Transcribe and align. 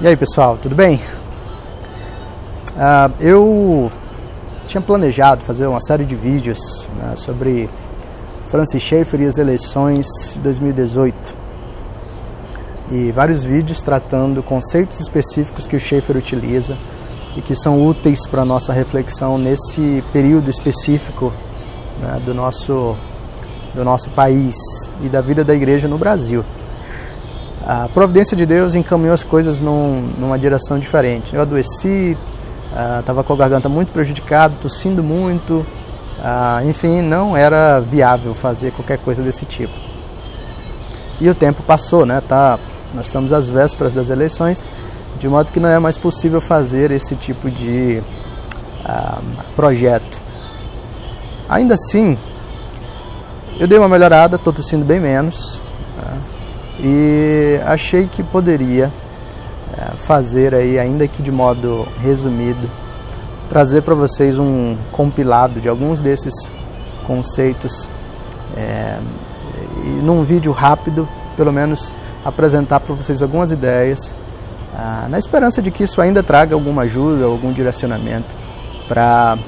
E 0.00 0.06
aí 0.06 0.16
pessoal, 0.16 0.56
tudo 0.56 0.76
bem? 0.76 1.02
Uh, 2.68 3.12
eu 3.18 3.90
tinha 4.68 4.80
planejado 4.80 5.42
fazer 5.42 5.66
uma 5.66 5.80
série 5.80 6.04
de 6.04 6.14
vídeos 6.14 6.88
né, 6.94 7.16
sobre 7.16 7.68
Francis 8.46 8.80
Schaeffer 8.80 9.20
e 9.22 9.26
as 9.26 9.38
eleições 9.38 10.06
de 10.34 10.38
2018 10.38 11.34
e 12.92 13.10
vários 13.10 13.42
vídeos 13.42 13.82
tratando 13.82 14.40
conceitos 14.40 15.00
específicos 15.00 15.66
que 15.66 15.74
o 15.74 15.80
Schaeffer 15.80 16.16
utiliza 16.16 16.76
e 17.36 17.42
que 17.42 17.56
são 17.56 17.84
úteis 17.84 18.24
para 18.24 18.44
nossa 18.44 18.72
reflexão 18.72 19.36
nesse 19.36 20.04
período 20.12 20.48
específico 20.48 21.32
né, 22.00 22.22
do, 22.24 22.32
nosso, 22.32 22.96
do 23.74 23.84
nosso 23.84 24.08
país 24.10 24.54
e 25.02 25.08
da 25.08 25.20
vida 25.20 25.42
da 25.42 25.56
igreja 25.56 25.88
no 25.88 25.98
Brasil 25.98 26.44
a 27.68 27.86
providência 27.86 28.34
de 28.34 28.46
Deus 28.46 28.74
encaminhou 28.74 29.12
as 29.12 29.22
coisas 29.22 29.60
num, 29.60 30.00
numa 30.18 30.38
direção 30.38 30.78
diferente. 30.78 31.34
Eu 31.34 31.42
adoeci, 31.42 32.16
estava 32.98 33.20
uh, 33.20 33.24
com 33.24 33.34
a 33.34 33.36
garganta 33.36 33.68
muito 33.68 33.92
prejudicada, 33.92 34.54
tossindo 34.62 35.02
muito, 35.04 35.66
uh, 36.18 36.66
enfim, 36.66 37.02
não 37.02 37.36
era 37.36 37.78
viável 37.78 38.34
fazer 38.34 38.70
qualquer 38.70 38.96
coisa 38.96 39.20
desse 39.20 39.44
tipo. 39.44 39.74
E 41.20 41.28
o 41.28 41.34
tempo 41.34 41.62
passou, 41.62 42.06
né? 42.06 42.22
Tá, 42.26 42.58
nós 42.94 43.04
estamos 43.04 43.34
às 43.34 43.50
vésperas 43.50 43.92
das 43.92 44.08
eleições, 44.08 44.64
de 45.20 45.28
modo 45.28 45.52
que 45.52 45.60
não 45.60 45.68
é 45.68 45.78
mais 45.78 45.98
possível 45.98 46.40
fazer 46.40 46.90
esse 46.90 47.14
tipo 47.16 47.50
de 47.50 48.02
uh, 48.82 49.22
projeto. 49.54 50.16
Ainda 51.50 51.74
assim, 51.74 52.16
eu 53.60 53.68
dei 53.68 53.76
uma 53.76 53.90
melhorada, 53.90 54.36
estou 54.36 54.54
tossindo 54.54 54.86
bem 54.86 55.00
menos 55.00 55.60
e 56.80 57.60
achei 57.64 58.06
que 58.06 58.22
poderia 58.22 58.90
é, 59.76 60.06
fazer 60.06 60.54
aí, 60.54 60.78
ainda 60.78 61.06
que 61.08 61.22
de 61.22 61.32
modo 61.32 61.86
resumido, 62.02 62.68
trazer 63.48 63.82
para 63.82 63.94
vocês 63.94 64.38
um 64.38 64.76
compilado 64.92 65.60
de 65.60 65.68
alguns 65.68 66.00
desses 66.00 66.34
conceitos 67.06 67.88
é, 68.56 68.98
e 69.84 69.88
num 70.02 70.22
vídeo 70.22 70.52
rápido, 70.52 71.08
pelo 71.36 71.52
menos 71.52 71.92
apresentar 72.24 72.80
para 72.80 72.94
vocês 72.94 73.22
algumas 73.22 73.50
ideias, 73.50 74.12
ah, 74.74 75.06
na 75.08 75.18
esperança 75.18 75.62
de 75.62 75.70
que 75.70 75.82
isso 75.82 76.00
ainda 76.00 76.22
traga 76.22 76.54
alguma 76.54 76.82
ajuda, 76.82 77.24
algum 77.24 77.52
direcionamento 77.52 78.28
para 78.86 79.38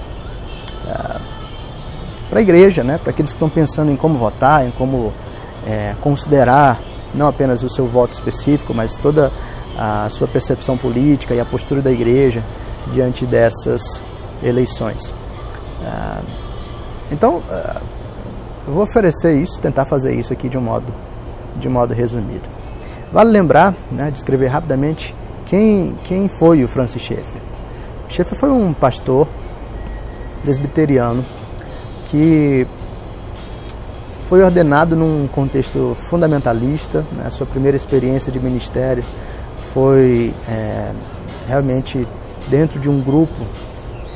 ah, 0.88 1.20
para 2.28 2.38
a 2.38 2.42
igreja, 2.42 2.84
né? 2.84 2.98
para 3.02 3.10
aqueles 3.10 3.32
que 3.32 3.36
estão 3.36 3.50
pensando 3.50 3.90
em 3.90 3.96
como 3.96 4.16
votar, 4.16 4.64
em 4.64 4.70
como 4.70 5.12
é, 5.66 5.94
considerar 6.00 6.80
não 7.14 7.28
apenas 7.28 7.62
o 7.62 7.68
seu 7.68 7.86
voto 7.86 8.12
específico, 8.12 8.72
mas 8.74 8.98
toda 8.98 9.32
a 9.76 10.08
sua 10.10 10.28
percepção 10.28 10.76
política 10.76 11.34
e 11.34 11.40
a 11.40 11.44
postura 11.44 11.80
da 11.80 11.90
igreja 11.90 12.42
diante 12.92 13.24
dessas 13.24 14.02
eleições. 14.42 15.12
Ah, 15.84 16.20
então, 17.10 17.42
ah, 17.50 17.80
eu 18.66 18.74
vou 18.74 18.84
oferecer 18.84 19.34
isso, 19.34 19.60
tentar 19.60 19.86
fazer 19.86 20.14
isso 20.14 20.32
aqui 20.32 20.48
de 20.48 20.58
um 20.58 20.60
modo, 20.60 20.92
de 21.56 21.68
um 21.68 21.72
modo 21.72 21.94
resumido. 21.94 22.48
Vale 23.12 23.30
lembrar, 23.30 23.74
né, 23.90 24.10
descrever 24.10 24.48
rapidamente 24.48 25.14
quem, 25.46 25.96
quem 26.04 26.28
foi 26.38 26.62
o 26.62 26.68
Francis 26.68 27.02
Schaeffer. 27.02 27.40
Schaeffer 28.08 28.38
foi 28.38 28.50
um 28.50 28.72
pastor 28.72 29.26
presbiteriano 30.42 31.24
que 32.10 32.66
foi 34.30 34.44
ordenado 34.44 34.94
num 34.94 35.26
contexto 35.26 35.96
fundamentalista, 36.08 37.04
né? 37.10 37.28
sua 37.30 37.44
primeira 37.44 37.76
experiência 37.76 38.30
de 38.30 38.38
ministério 38.38 39.02
foi 39.74 40.32
é, 40.48 40.92
realmente 41.48 42.06
dentro 42.46 42.78
de 42.78 42.88
um 42.88 43.00
grupo 43.00 43.34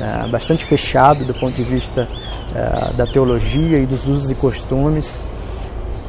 é, 0.01 0.29
bastante 0.29 0.65
fechado 0.65 1.25
do 1.25 1.35
ponto 1.35 1.53
de 1.53 1.65
vista 1.65 2.09
é, 2.55 2.93
da 2.93 3.05
teologia 3.09 3.77
e 3.81 3.87
dos 3.87 4.07
usos 4.07 4.31
e 4.31 4.37
costumes. 4.37 5.19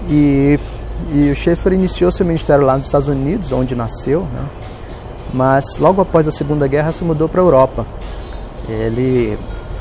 E, 0.08 0.60
e 1.12 1.32
o 1.32 1.36
Schaeffer 1.36 1.74
iniciou 1.74 2.12
seu 2.12 2.28
ministério 2.28 2.64
lá 2.64 2.76
nos 2.76 2.86
Estados 2.86 3.08
Unidos, 3.08 3.52
onde 3.52 3.74
nasceu, 3.74 4.22
né? 4.22 4.46
mas 5.34 5.78
logo 5.80 6.00
após 6.00 6.28
a 6.28 6.32
Segunda 6.32 6.68
Guerra 6.68 6.92
se 6.92 7.04
mudou 7.04 7.28
para 7.28 7.42
a 7.42 7.44
Europa. 7.44 7.88
Ele 8.70 9.36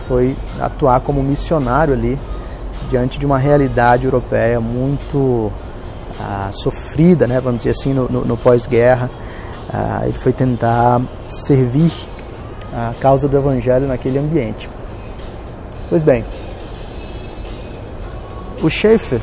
foi 0.08 0.34
atuar 0.58 1.02
como 1.02 1.22
missionário 1.22 1.92
ali 1.92 2.18
diante 2.90 3.18
de 3.18 3.26
uma 3.26 3.38
realidade 3.38 4.04
europeia 4.04 4.60
muito 4.60 5.52
ah, 6.20 6.50
sofrida, 6.52 7.26
né, 7.26 7.40
vamos 7.40 7.58
dizer 7.58 7.70
assim, 7.70 7.92
no, 7.92 8.08
no, 8.08 8.24
no 8.24 8.36
pós-guerra. 8.36 9.10
Ah, 9.72 10.02
ele 10.04 10.18
foi 10.22 10.32
tentar 10.32 11.00
servir 11.28 11.92
a 12.72 12.92
causa 13.00 13.28
do 13.28 13.36
Evangelho 13.36 13.86
naquele 13.86 14.18
ambiente. 14.18 14.68
Pois 15.88 16.02
bem, 16.02 16.24
o 18.62 18.68
Schaefer, 18.68 19.20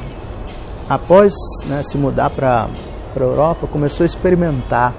após 0.87 1.33
né, 1.65 1.81
se 1.83 1.97
mudar 1.97 2.29
para 2.29 2.67
a 3.15 3.19
Europa, 3.19 3.67
começou 3.67 4.03
a 4.03 4.05
experimentar 4.05 4.93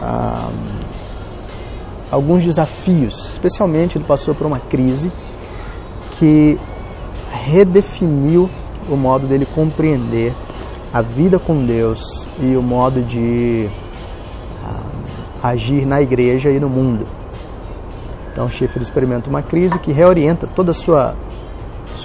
ah, 0.00 0.48
alguns 2.10 2.44
desafios. 2.44 3.28
Especialmente, 3.30 3.96
ele 3.96 4.04
passou 4.04 4.34
por 4.34 4.46
uma 4.46 4.58
crise 4.58 5.10
que 6.18 6.58
redefiniu 7.42 8.48
o 8.88 8.96
modo 8.96 9.26
dele 9.26 9.46
compreender 9.46 10.32
a 10.92 11.00
vida 11.00 11.38
com 11.38 11.64
Deus 11.64 12.26
e 12.40 12.56
o 12.56 12.62
modo 12.62 13.00
de 13.02 13.68
uh, 14.62 15.08
agir 15.42 15.86
na 15.86 16.00
igreja 16.00 16.50
e 16.50 16.60
no 16.60 16.68
mundo. 16.68 17.06
Então, 18.30 18.48
Schaeffer 18.48 18.80
experimenta 18.80 19.28
uma 19.28 19.42
crise 19.42 19.78
que 19.78 19.92
reorienta 19.92 20.46
toda 20.46 20.70
a 20.70 20.74
sua, 20.74 21.14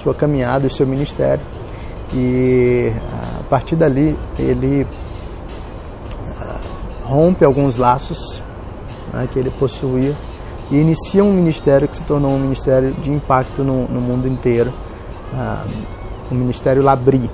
sua 0.02 0.14
caminhada 0.14 0.66
e 0.66 0.74
seu 0.74 0.86
ministério. 0.86 1.44
E 2.12 2.92
uh, 2.94 3.40
a 3.40 3.44
partir 3.48 3.76
dali, 3.76 4.16
ele 4.38 4.86
uh, 6.24 7.06
rompe 7.06 7.44
alguns 7.44 7.76
laços 7.76 8.42
né, 9.12 9.28
que 9.32 9.38
ele 9.38 9.50
possuía 9.50 10.14
e 10.70 10.76
inicia 10.76 11.22
um 11.22 11.32
ministério 11.32 11.88
que 11.88 11.96
se 11.96 12.04
tornou 12.04 12.30
um 12.30 12.38
ministério 12.38 12.92
de 12.92 13.10
impacto 13.10 13.62
no, 13.62 13.86
no 13.88 14.00
mundo 14.00 14.26
inteiro 14.26 14.72
o 16.30 16.34
Ministério 16.34 16.82
Labri. 16.82 17.30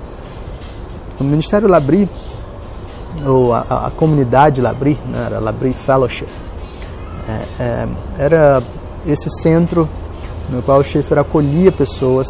O 1.19 1.23
Ministério 1.23 1.67
Labri, 1.67 2.09
ou 3.25 3.53
a, 3.53 3.87
a, 3.87 3.91
comunidade 3.91 4.61
Labri, 4.61 4.99
né, 5.05 5.25
era 5.27 5.39
Labri 5.39 5.73
Fellowship, 5.73 6.27
é, 7.27 7.63
é, 7.63 7.87
era 8.17 8.63
esse 9.05 9.29
centro 9.41 9.87
no 10.49 10.61
qual 10.61 10.79
o 10.79 10.83
Schaefer 10.83 11.19
acolhia 11.19 11.71
pessoas 11.71 12.27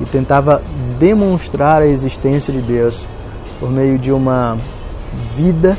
e 0.00 0.04
tentava 0.04 0.62
demonstrar 0.98 1.82
a 1.82 1.86
existência 1.86 2.52
de 2.52 2.60
Deus 2.60 3.04
por 3.60 3.70
meio 3.70 3.98
de 3.98 4.10
uma 4.10 4.56
vida 5.34 5.76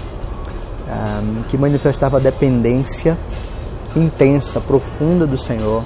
um, 0.88 1.44
que 1.50 1.58
manifestava 1.58 2.20
dependência 2.20 3.18
intensa, 3.96 4.60
profunda 4.60 5.26
do 5.26 5.38
Senhor 5.38 5.84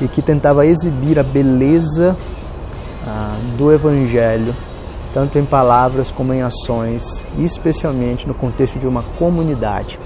e 0.00 0.08
que 0.08 0.20
tentava 0.20 0.66
exibir 0.66 1.18
a 1.18 1.22
beleza 1.22 2.16
ah, 3.06 3.36
do 3.56 3.72
Evangelho, 3.72 4.54
tanto 5.14 5.38
em 5.38 5.44
palavras 5.44 6.10
como 6.10 6.32
em 6.34 6.42
ações, 6.42 7.24
especialmente 7.38 8.26
no 8.26 8.34
contexto 8.34 8.78
de 8.78 8.86
uma 8.86 9.02
comunidade. 9.18 9.98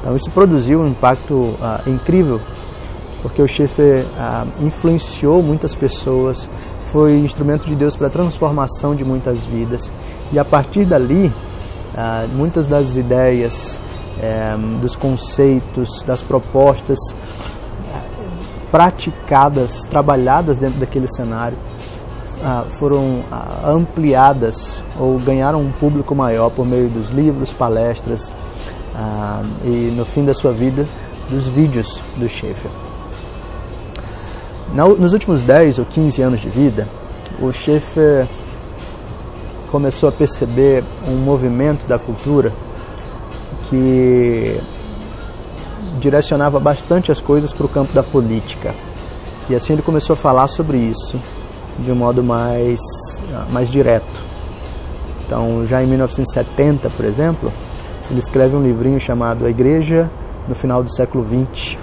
Então 0.00 0.16
isso 0.16 0.30
produziu 0.30 0.80
um 0.80 0.88
impacto 0.88 1.54
ah, 1.62 1.80
incrível, 1.86 2.40
porque 3.22 3.40
o 3.40 3.48
Schaefer 3.48 4.04
ah, 4.18 4.46
influenciou 4.60 5.42
muitas 5.42 5.74
pessoas, 5.74 6.48
foi 6.92 7.18
instrumento 7.18 7.66
de 7.66 7.74
Deus 7.74 7.94
para 7.94 8.08
a 8.08 8.10
transformação 8.10 8.94
de 8.94 9.04
muitas 9.04 9.44
vidas, 9.44 9.90
e 10.32 10.38
a 10.38 10.44
partir 10.44 10.84
dali, 10.84 11.32
ah, 11.96 12.26
muitas 12.34 12.66
das 12.66 12.96
ideias, 12.96 13.78
eh, 14.22 14.54
dos 14.80 14.96
conceitos, 14.96 16.02
das 16.02 16.20
propostas 16.20 16.98
praticadas, 18.70 19.82
trabalhadas 19.90 20.58
dentro 20.58 20.78
daquele 20.78 21.08
cenário, 21.08 21.56
ah, 22.42 22.64
foram 22.78 23.22
ah, 23.30 23.70
ampliadas 23.70 24.80
ou 24.98 25.18
ganharam 25.18 25.60
um 25.60 25.70
público 25.70 26.14
maior 26.14 26.50
por 26.50 26.66
meio 26.66 26.88
dos 26.88 27.10
livros, 27.10 27.52
palestras 27.52 28.32
ah, 28.94 29.42
e, 29.64 29.92
no 29.96 30.04
fim 30.04 30.24
da 30.24 30.34
sua 30.34 30.52
vida, 30.52 30.86
dos 31.28 31.46
vídeos 31.48 32.00
do 32.16 32.28
Schaefer. 32.28 32.70
Nos 34.72 35.12
últimos 35.12 35.42
10 35.42 35.80
ou 35.80 35.84
15 35.84 36.22
anos 36.22 36.40
de 36.40 36.48
vida, 36.48 36.86
o 37.40 37.52
Schaefer 37.52 38.26
começou 39.70 40.08
a 40.08 40.12
perceber 40.12 40.84
um 41.08 41.16
movimento 41.16 41.86
da 41.86 41.98
cultura 41.98 42.52
que 43.68 44.60
direcionava 45.98 46.58
bastante 46.58 47.12
as 47.12 47.20
coisas 47.20 47.52
para 47.52 47.66
o 47.66 47.68
campo 47.68 47.92
da 47.92 48.02
política. 48.02 48.74
E 49.48 49.54
assim 49.54 49.72
ele 49.72 49.82
começou 49.82 50.14
a 50.14 50.16
falar 50.16 50.48
sobre 50.48 50.78
isso 50.78 51.20
de 51.78 51.90
um 51.90 51.94
modo 51.94 52.22
mais, 52.22 52.80
mais 53.50 53.70
direto. 53.70 54.30
Então, 55.26 55.66
já 55.66 55.82
em 55.82 55.86
1970, 55.86 56.90
por 56.90 57.04
exemplo, 57.04 57.52
ele 58.10 58.20
escreve 58.20 58.56
um 58.56 58.62
livrinho 58.62 59.00
chamado 59.00 59.46
A 59.46 59.50
Igreja 59.50 60.10
no 60.48 60.54
Final 60.54 60.82
do 60.82 60.92
Século 60.92 61.24
XX. 61.24 61.76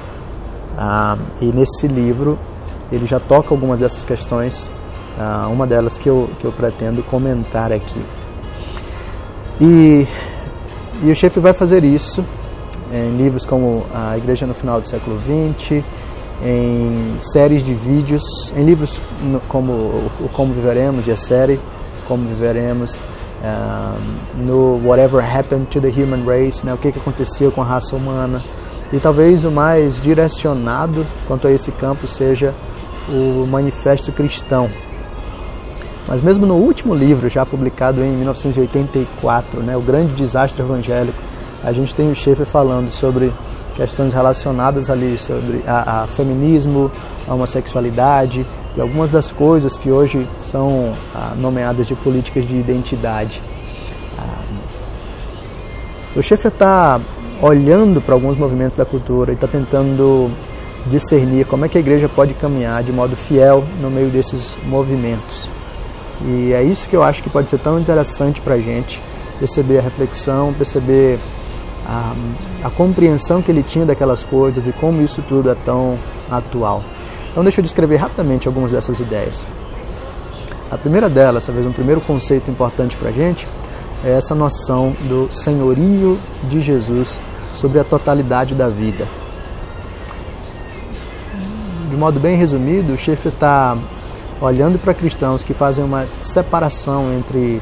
Ah, 0.78 1.18
e 1.42 1.46
nesse 1.46 1.88
livro 1.88 2.38
ele 2.92 3.06
já 3.08 3.20
toca 3.20 3.54
algumas 3.54 3.80
dessas 3.80 4.04
questões, 4.04 4.70
ah, 5.20 5.48
uma 5.50 5.66
delas 5.66 5.98
que 5.98 6.08
eu, 6.08 6.30
que 6.40 6.46
eu 6.46 6.52
pretendo 6.52 7.02
comentar 7.04 7.72
aqui. 7.72 8.06
E, 9.60 10.08
e 11.04 11.12
o 11.12 11.16
chefe 11.16 11.40
vai 11.40 11.54
fazer 11.54 11.84
isso 11.84 12.24
em 12.92 13.18
livros 13.18 13.46
como 13.46 13.86
A 13.94 14.18
Igreja 14.18 14.46
no 14.46 14.54
Final 14.54 14.82
do 14.82 14.88
Século 14.88 15.18
XX, 15.20 15.84
em 16.44 17.16
séries 17.20 17.64
de 17.64 17.74
vídeos, 17.74 18.24
em 18.56 18.64
livros 18.64 19.02
como 19.48 19.74
o 19.74 20.30
Como 20.34 20.54
Viveremos 20.54 21.08
e 21.08 21.12
a 21.12 21.18
série 21.18 21.60
Como 22.08 22.28
Viveremos, 22.28 22.96
um, 23.44 24.46
no 24.46 24.88
Whatever 24.88 25.24
Happened 25.24 25.68
to 25.68 25.82
the 25.82 25.90
Human 25.90 26.24
Race, 26.26 26.66
né, 26.66 26.74
o 26.74 26.78
que, 26.78 26.92
que 26.92 27.00
aconteceu 27.00 27.52
com 27.52 27.62
a 27.62 27.66
raça 27.66 27.96
humana. 27.96 28.42
E 28.92 29.00
talvez 29.00 29.44
o 29.44 29.52
mais 29.52 30.02
direcionado 30.02 31.06
quanto 31.28 31.48
a 31.48 31.52
esse 31.52 31.72
campo 31.72 32.08
seja 32.08 32.54
o 33.10 33.46
Manifesto 33.46 34.12
Cristão. 34.12 34.70
Mas 36.08 36.22
mesmo 36.22 36.46
no 36.46 36.56
último 36.56 36.96
livro, 36.96 37.30
já 37.30 37.46
publicado 37.46 38.02
em 38.02 38.16
1984, 38.16 39.62
né, 39.62 39.76
O 39.76 39.82
Grande 39.82 40.14
Desastre 40.14 40.62
Evangélico, 40.62 41.22
a 41.64 41.72
gente 41.72 41.96
tem 41.96 42.12
o 42.12 42.16
Schaeffer 42.16 42.46
falando 42.46 42.92
sobre 42.92 43.32
questões 43.76 44.14
relacionadas 44.14 44.90
ali 44.90 45.18
sobre 45.18 45.64
a, 45.68 46.04
a 46.04 46.08
feminismo, 46.08 46.92
a 47.28 47.34
homossexualidade 47.34 48.46
e 48.76 48.82
algumas 48.82 49.12
das 49.12 49.32
coisas 49.32 49.78
que 49.78 49.92
hoje 49.92 50.28
são 50.38 50.94
ah, 51.14 51.34
nomeadas 51.36 51.88
de 51.88 51.96
políticas 51.96 52.48
de 52.48 52.56
identidade. 52.56 53.42
Ah, 54.18 54.44
o 56.16 56.24
Schaeffer 56.24 56.52
está 56.52 57.00
olhando 57.42 58.02
para 58.02 58.16
alguns 58.16 58.38
movimentos 58.38 58.78
da 58.78 58.86
cultura 58.86 59.32
e 59.32 59.36
está 59.36 59.48
tentando 59.48 60.32
discernir 60.88 61.46
como 61.46 61.66
é 61.66 61.70
que 61.70 61.78
a 61.78 61.82
igreja 61.82 62.10
pode 62.10 62.34
caminhar 62.34 62.82
de 62.82 62.92
modo 62.92 63.16
fiel 63.16 63.64
no 63.80 63.90
meio 63.90 64.10
desses 64.10 64.56
movimentos. 64.66 65.50
E 66.26 66.52
é 66.54 66.64
isso 66.64 66.88
que 66.90 66.96
eu 66.96 67.04
acho 67.04 67.22
que 67.22 67.30
pode 67.30 67.50
ser 67.50 67.60
tão 67.60 67.80
interessante 67.80 68.42
para 68.42 68.56
a 68.56 68.60
gente, 68.60 69.00
perceber 69.40 69.80
a 69.80 69.82
reflexão, 69.82 70.54
perceber 70.54 71.20
a, 71.88 72.14
a 72.64 72.70
compreensão 72.70 73.42
que 73.42 73.50
ele 73.50 73.64
tinha 73.64 73.86
daquelas 73.86 74.24
coisas 74.24 74.68
e 74.68 74.74
como 74.74 75.02
isso 75.02 75.24
tudo 75.28 75.50
é 75.50 75.56
tão 75.56 75.98
atual. 76.30 76.84
Então 77.32 77.44
deixa 77.44 77.62
eu 77.62 77.64
descrever 77.64 77.96
rapidamente 77.96 78.48
algumas 78.48 78.72
dessas 78.72 79.00
ideias. 79.00 79.46
A 80.70 80.78
primeira 80.78 81.08
delas, 81.08 81.46
talvez 81.46 81.66
um 81.66 81.72
primeiro 81.72 82.02
conceito 82.02 82.52
importante 82.52 82.98
para 82.98 83.10
a 83.10 83.12
gente, 83.12 83.48
é 84.04 84.12
essa 84.12 84.36
noção 84.36 84.94
do 85.08 85.30
senhorio 85.32 86.18
de 86.44 86.60
Jesus 86.60 87.18
sobre 87.56 87.80
a 87.80 87.84
totalidade 87.86 88.54
da 88.54 88.68
vida. 88.68 89.08
De 91.90 91.96
modo 91.96 92.20
bem 92.20 92.36
resumido, 92.36 92.94
o 92.94 92.98
chefe 92.98 93.30
está 93.30 93.78
olhando 94.42 94.78
para 94.78 94.94
cristãos 94.94 95.42
que 95.42 95.54
fazem 95.54 95.84
uma 95.84 96.06
separação 96.22 97.14
entre 97.14 97.62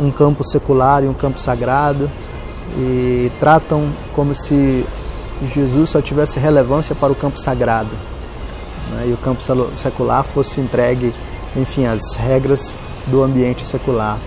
um 0.00 0.10
campo 0.10 0.44
secular 0.44 1.02
e 1.02 1.08
um 1.08 1.14
campo 1.14 1.38
sagrado, 1.38 2.10
e 2.76 3.30
tratam 3.38 3.90
como 4.14 4.34
se 4.34 4.84
Jesus 5.54 5.90
só 5.90 6.00
tivesse 6.00 6.38
relevância 6.38 6.94
para 6.94 7.12
o 7.12 7.14
campo 7.14 7.38
sagrado 7.38 7.90
né, 8.90 9.06
e 9.08 9.12
o 9.12 9.16
campo 9.16 9.42
secular 9.76 10.24
fosse 10.32 10.60
entregue, 10.60 11.12
enfim, 11.56 11.86
às 11.86 12.14
regras 12.14 12.74
do 13.06 13.22
ambiente 13.22 13.64
secular. 13.66 14.18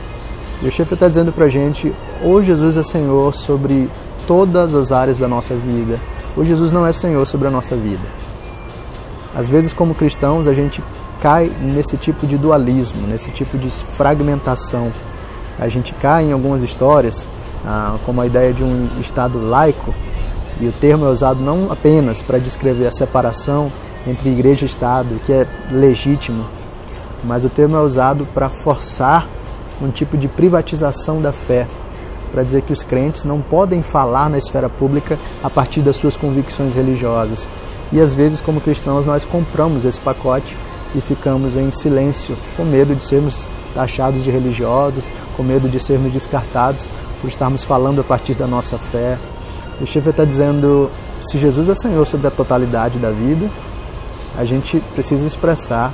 E 0.61 0.67
o 0.67 0.71
chefe 0.71 0.93
está 0.93 1.07
dizendo 1.07 1.31
para 1.31 1.45
a 1.45 1.49
gente: 1.49 1.93
ou 2.21 2.41
Jesus 2.41 2.77
é 2.77 2.83
Senhor 2.83 3.33
sobre 3.33 3.89
todas 4.25 4.73
as 4.73 4.91
áreas 4.91 5.17
da 5.17 5.27
nossa 5.27 5.55
vida, 5.55 5.99
ou 6.35 6.43
Jesus 6.43 6.71
não 6.71 6.85
é 6.85 6.91
Senhor 6.91 7.25
sobre 7.27 7.47
a 7.47 7.51
nossa 7.51 7.75
vida. 7.75 8.07
Às 9.35 9.49
vezes, 9.49 9.71
como 9.71 9.93
cristãos, 9.93 10.47
a 10.47 10.53
gente 10.53 10.81
cai 11.21 11.51
nesse 11.61 11.97
tipo 11.97 12.25
de 12.25 12.37
dualismo, 12.37 13.07
nesse 13.07 13.29
tipo 13.31 13.57
de 13.57 13.69
fragmentação. 13.69 14.91
A 15.59 15.67
gente 15.67 15.93
cai 15.95 16.25
em 16.25 16.31
algumas 16.31 16.61
histórias 16.61 17.27
ah, 17.67 17.97
como 18.05 18.21
a 18.21 18.25
ideia 18.25 18.53
de 18.53 18.63
um 18.63 18.87
Estado 19.01 19.37
laico, 19.37 19.93
e 20.61 20.67
o 20.67 20.71
termo 20.71 21.05
é 21.05 21.09
usado 21.09 21.43
não 21.43 21.69
apenas 21.69 22.21
para 22.21 22.39
descrever 22.39 22.87
a 22.87 22.91
separação 22.91 23.69
entre 24.07 24.29
igreja 24.29 24.63
e 24.63 24.69
Estado, 24.69 25.19
que 25.25 25.33
é 25.33 25.45
legítimo, 25.69 26.45
mas 27.25 27.43
o 27.43 27.49
termo 27.49 27.75
é 27.75 27.81
usado 27.81 28.25
para 28.33 28.49
forçar 28.63 29.27
um 29.81 29.89
tipo 29.89 30.17
de 30.17 30.29
privatização 30.29 31.21
da 31.21 31.33
fé, 31.33 31.67
para 32.31 32.41
dizer 32.41 32.61
que 32.61 32.71
os 32.71 32.83
crentes 32.83 33.25
não 33.25 33.41
podem 33.41 33.83
falar 33.83 34.29
na 34.29 34.37
esfera 34.37 34.69
pública 34.69 35.17
a 35.43 35.49
partir 35.49 35.81
das 35.81 35.97
suas 35.97 36.15
convicções 36.15 36.73
religiosas. 36.73 37.45
E 37.91 37.99
às 37.99 38.13
vezes, 38.13 38.39
como 38.39 38.61
cristãos, 38.61 39.05
nós 39.05 39.25
compramos 39.25 39.83
esse 39.83 39.99
pacote 39.99 40.55
e 40.95 41.01
ficamos 41.01 41.57
em 41.57 41.69
silêncio, 41.71 42.35
com 42.55 42.63
medo 42.63 42.95
de 42.95 43.05
sermos 43.05 43.47
taxados 43.73 44.23
de 44.23 44.31
religiosos, 44.31 45.09
com 45.35 45.43
medo 45.43 45.69
de 45.69 45.79
sermos 45.79 46.13
descartados 46.13 46.87
por 47.21 47.29
estarmos 47.29 47.63
falando 47.63 48.01
a 48.01 48.03
partir 48.03 48.33
da 48.33 48.47
nossa 48.47 48.77
fé. 48.77 49.17
O 49.81 49.85
Schiffer 49.85 50.11
está 50.11 50.25
dizendo: 50.25 50.89
se 51.21 51.37
Jesus 51.37 51.69
é 51.69 51.75
Senhor 51.75 52.05
sobre 52.05 52.27
a 52.27 52.31
totalidade 52.31 52.99
da 52.99 53.11
vida, 53.11 53.49
a 54.37 54.43
gente 54.43 54.79
precisa 54.93 55.25
expressar 55.25 55.93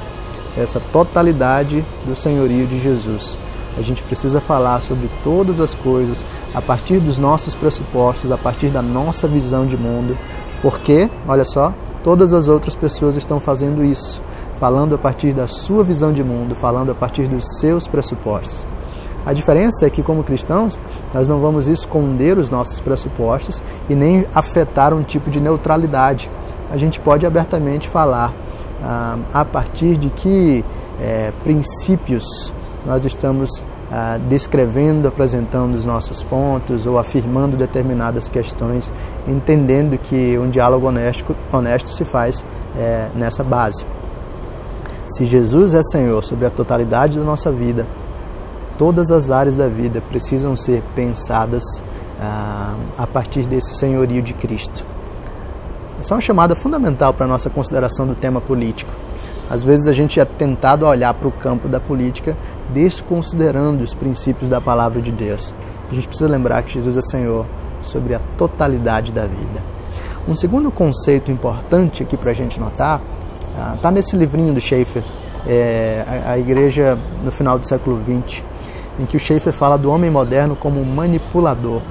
essa 0.57 0.79
totalidade 0.79 1.83
do 2.05 2.15
senhorio 2.15 2.67
de 2.67 2.79
Jesus. 2.79 3.37
A 3.77 3.81
gente 3.81 4.03
precisa 4.03 4.39
falar 4.39 4.79
sobre 4.81 5.09
todas 5.23 5.59
as 5.59 5.73
coisas 5.73 6.23
a 6.53 6.61
partir 6.61 6.99
dos 6.99 7.17
nossos 7.17 7.55
pressupostos, 7.55 8.31
a 8.31 8.37
partir 8.37 8.67
da 8.67 8.81
nossa 8.81 9.27
visão 9.27 9.65
de 9.65 9.75
mundo, 9.75 10.15
porque, 10.61 11.09
olha 11.27 11.43
só, 11.43 11.73
todas 12.03 12.33
as 12.33 12.47
outras 12.47 12.75
pessoas 12.75 13.15
estão 13.15 13.39
fazendo 13.39 13.83
isso, 13.83 14.21
falando 14.59 14.93
a 14.93 14.97
partir 14.97 15.33
da 15.33 15.47
sua 15.47 15.83
visão 15.83 16.13
de 16.13 16.23
mundo, 16.23 16.55
falando 16.55 16.91
a 16.91 16.95
partir 16.95 17.27
dos 17.27 17.43
seus 17.59 17.87
pressupostos. 17.87 18.63
A 19.25 19.31
diferença 19.31 19.85
é 19.85 19.89
que, 19.89 20.03
como 20.03 20.23
cristãos, 20.23 20.79
nós 21.13 21.27
não 21.27 21.39
vamos 21.39 21.67
esconder 21.67 22.37
os 22.37 22.49
nossos 22.49 22.79
pressupostos 22.81 23.61
e 23.89 23.95
nem 23.95 24.25
afetar 24.35 24.93
um 24.93 25.01
tipo 25.03 25.29
de 25.29 25.39
neutralidade. 25.39 26.29
A 26.69 26.77
gente 26.77 26.99
pode 26.99 27.25
abertamente 27.25 27.89
falar 27.89 28.33
ah, 28.83 29.17
a 29.33 29.45
partir 29.45 29.95
de 29.95 30.09
que 30.09 30.65
é, 31.01 31.31
princípios 31.43 32.23
nós 32.85 33.05
estamos 33.05 33.49
ah, 33.89 34.19
descrevendo, 34.27 35.07
apresentando 35.07 35.75
os 35.75 35.85
nossos 35.85 36.21
pontos 36.23 36.85
ou 36.85 36.99
afirmando 36.99 37.55
determinadas 37.55 38.27
questões, 38.27 38.91
entendendo 39.25 39.97
que 39.97 40.37
um 40.37 40.49
diálogo 40.49 40.87
honesto, 40.87 41.33
honesto 41.51 41.87
se 41.89 42.03
faz 42.11 42.45
é, 42.77 43.07
nessa 43.15 43.43
base. 43.43 43.85
Se 45.15 45.25
Jesus 45.25 45.73
é 45.73 45.81
Senhor 45.91 46.23
sobre 46.23 46.45
a 46.45 46.49
totalidade 46.49 47.19
da 47.19 47.23
nossa 47.23 47.51
vida, 47.51 47.85
todas 48.77 49.11
as 49.11 49.29
áreas 49.29 49.55
da 49.55 49.67
vida 49.67 50.01
precisam 50.01 50.55
ser 50.55 50.83
pensadas 50.95 51.63
ah, 52.19 52.75
a 52.97 53.07
partir 53.07 53.45
desse 53.45 53.73
senhorio 53.75 54.21
de 54.21 54.33
Cristo. 54.33 54.85
Essa 55.99 56.13
é 56.13 56.15
uma 56.15 56.21
chamada 56.21 56.55
fundamental 56.55 57.13
para 57.13 57.25
a 57.25 57.29
nossa 57.29 57.49
consideração 57.49 58.05
do 58.05 58.15
tema 58.15 58.41
político. 58.41 58.91
Às 59.49 59.63
vezes 59.63 59.87
a 59.87 59.91
gente 59.91 60.19
é 60.19 60.25
tentado 60.25 60.85
a 60.85 60.89
olhar 60.89 61.13
para 61.13 61.27
o 61.27 61.31
campo 61.31 61.67
da 61.67 61.79
política 61.79 62.35
desconsiderando 62.73 63.83
os 63.83 63.93
princípios 63.93 64.49
da 64.49 64.59
palavra 64.59 65.01
de 65.01 65.11
Deus. 65.11 65.53
A 65.91 65.93
gente 65.93 66.07
precisa 66.07 66.29
lembrar 66.29 66.63
que 66.63 66.73
Jesus 66.73 66.97
é 66.97 67.01
Senhor 67.01 67.45
sobre 67.81 68.15
a 68.15 68.19
totalidade 68.37 69.11
da 69.11 69.25
vida. 69.25 69.61
Um 70.27 70.35
segundo 70.35 70.71
conceito 70.71 71.31
importante 71.31 72.01
aqui 72.01 72.15
para 72.15 72.31
a 72.31 72.33
gente 72.33 72.59
notar 72.59 73.01
está 73.75 73.89
ah, 73.89 73.91
nesse 73.91 74.15
livrinho 74.15 74.53
do 74.53 74.61
Schaefer, 74.61 75.03
é, 75.45 76.03
a, 76.25 76.31
a 76.31 76.39
Igreja 76.39 76.97
no 77.23 77.31
final 77.31 77.59
do 77.59 77.67
século 77.67 78.01
XX 78.01 78.41
em 78.99 79.05
que 79.05 79.17
o 79.17 79.19
Schaefer 79.19 79.53
fala 79.53 79.77
do 79.77 79.91
homem 79.91 80.09
moderno 80.09 80.55
como 80.55 80.83
manipulador. 80.85 81.81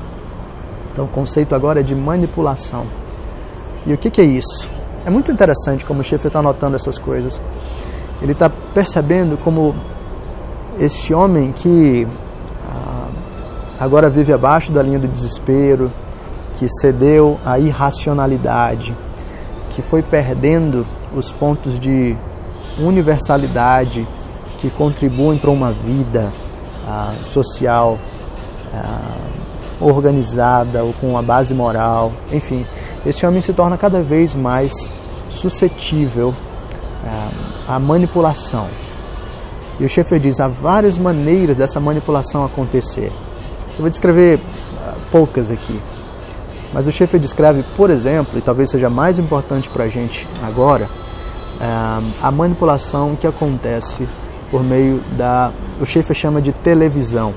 Então 0.92 1.06
o 1.06 1.09
conceito 1.09 1.54
agora 1.54 1.80
é 1.80 1.82
de 1.82 1.94
manipulação. 1.94 2.87
E 3.87 3.92
o 3.92 3.99
que, 3.99 4.11
que 4.11 4.21
é 4.21 4.25
isso? 4.25 4.71
É 5.04 5.11
muito 5.11 5.32
interessante 5.32 5.85
como 5.85 6.00
o 6.00 6.04
Schaefer 6.04 6.28
está 6.28 6.40
notando 6.40 6.76
essas 6.76 6.99
coisas. 6.99 7.40
Ele 8.21 8.32
está 8.32 8.49
percebendo 8.49 9.37
como 9.37 9.75
este 10.78 11.12
homem 11.12 11.52
que 11.52 12.06
ah, 12.68 13.09
agora 13.80 14.09
vive 14.09 14.32
abaixo 14.32 14.71
da 14.71 14.82
linha 14.82 14.99
do 14.99 15.09
desespero, 15.09 15.90
que 16.59 16.68
cedeu 16.80 17.38
à 17.44 17.59
irracionalidade, 17.59 18.94
que 19.71 19.82
foi 19.82 20.02
perdendo 20.02 20.87
os 21.14 21.32
pontos 21.32 21.78
de 21.80 22.16
universalidade 22.78 24.06
que 24.61 24.71
contribuem 24.71 25.38
para 25.38 25.50
uma 25.50 25.73
vida, 25.73 26.30
ah, 26.87 27.15
social 27.33 27.99
ah, 28.73 29.17
organizada 29.81 30.85
ou 30.85 30.93
com 30.95 31.09
uma 31.11 31.23
base 31.23 31.53
moral, 31.53 32.12
enfim, 32.33 32.65
esse 33.05 33.25
homem 33.27 33.41
se 33.41 33.53
torna 33.53 33.77
cada 33.77 34.01
vez 34.03 34.35
mais 34.35 34.73
suscetível 35.31 36.35
ah, 37.05 37.75
à 37.75 37.79
manipulação. 37.79 38.67
E 39.81 39.85
o 39.85 39.89
Schaeffer 39.89 40.21
diz: 40.21 40.41
há 40.41 40.49
várias 40.49 40.99
maneiras 40.99 41.57
dessa 41.57 41.81
manipulação 41.81 42.45
acontecer. 42.45 43.12
Eu 43.75 43.81
vou 43.81 43.91
descrever 43.91 44.39
poucas 45.11 45.51
aqui. 45.51 45.81
Mas 46.73 46.87
o 46.87 46.93
Schaefer 46.93 47.21
descreve, 47.21 47.62
por 47.77 47.91
exemplo, 47.91 48.39
e 48.39 48.41
talvez 48.41 48.71
seja 48.71 48.89
mais 48.89 49.19
importante 49.19 49.69
para 49.69 49.85
a 49.85 49.89
gente 49.89 50.27
agora, 50.43 50.89
é, 51.61 51.67
a 52.23 52.31
manipulação 52.31 53.15
que 53.15 53.27
acontece 53.27 54.09
por 54.52 54.62
meio 54.62 55.00
da. 55.16 55.50
O 55.80 55.87
Schaefer 55.87 56.14
chama 56.14 56.42
de 56.42 56.52
televisão. 56.52 57.32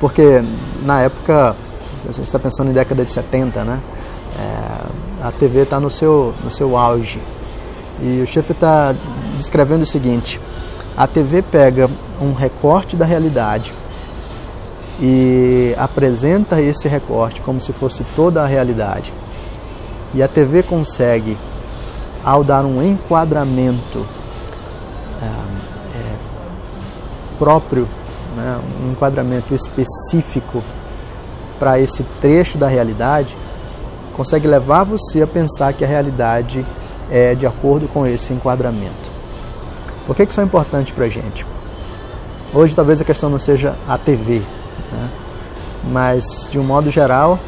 Porque 0.00 0.42
na 0.82 1.02
época, 1.02 1.54
a 2.06 2.12
gente 2.12 2.26
está 2.26 2.38
pensando 2.38 2.70
em 2.70 2.74
década 2.74 3.04
de 3.04 3.10
70, 3.10 3.64
né? 3.64 3.78
É, 4.38 5.26
a 5.28 5.32
TV 5.32 5.60
está 5.60 5.78
no 5.78 5.88
seu, 5.88 6.34
no 6.44 6.50
seu 6.50 6.76
auge. 6.76 7.20
E 8.02 8.20
o 8.22 8.26
Schaefer 8.26 8.50
está 8.50 8.92
descrevendo 9.38 9.84
o 9.84 9.86
seguinte: 9.86 10.40
a 10.96 11.06
TV 11.06 11.40
pega 11.42 11.88
um 12.20 12.34
recorte 12.34 12.96
da 12.96 13.06
realidade 13.06 13.72
e 15.00 15.74
apresenta 15.78 16.60
esse 16.60 16.88
recorte 16.88 17.40
como 17.40 17.60
se 17.60 17.72
fosse 17.72 18.02
toda 18.16 18.42
a 18.42 18.46
realidade. 18.46 19.12
E 20.12 20.22
a 20.22 20.28
TV 20.28 20.62
consegue, 20.62 21.36
ao 22.24 22.42
dar 22.42 22.64
um 22.64 22.82
enquadramento 22.82 24.15
é, 25.22 25.98
é, 25.98 26.16
próprio, 27.38 27.88
né, 28.36 28.60
um 28.82 28.92
enquadramento 28.92 29.54
específico 29.54 30.62
para 31.58 31.80
esse 31.80 32.02
trecho 32.20 32.58
da 32.58 32.68
realidade, 32.68 33.36
consegue 34.14 34.46
levar 34.46 34.84
você 34.84 35.22
a 35.22 35.26
pensar 35.26 35.72
que 35.72 35.84
a 35.84 35.88
realidade 35.88 36.64
é 37.10 37.34
de 37.34 37.46
acordo 37.46 37.88
com 37.88 38.06
esse 38.06 38.32
enquadramento. 38.32 39.16
Por 40.06 40.14
que, 40.14 40.24
que 40.24 40.32
isso 40.32 40.40
é 40.40 40.44
importante 40.44 40.92
para 40.92 41.04
a 41.04 41.08
gente? 41.08 41.44
Hoje 42.54 42.74
talvez 42.74 43.00
a 43.00 43.04
questão 43.04 43.28
não 43.28 43.38
seja 43.38 43.74
a 43.88 43.98
TV, 43.98 44.40
né? 44.92 45.10
Mas, 45.84 46.48
de 46.50 46.58
um 46.58 46.64
modo 46.64 46.90
geral, 46.90 47.38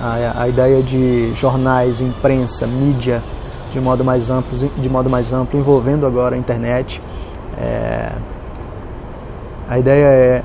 a, 0.00 0.42
a, 0.42 0.48
ideia 0.48 0.82
de 0.82 1.32
jornais, 1.34 2.00
imprensa, 2.00 2.66
mídia, 2.66 3.22
de 3.72 3.80
modo 3.80 4.04
mais 4.04 4.30
amplo, 4.30 4.56
de 4.58 4.88
modo 4.88 5.08
mais 5.08 5.32
amplo 5.32 5.58
envolvendo 5.58 6.06
agora 6.06 6.34
a 6.34 6.38
internet, 6.38 7.00
é, 7.60 8.12
a 9.68 9.78
ideia 9.78 10.06
é 10.06 10.42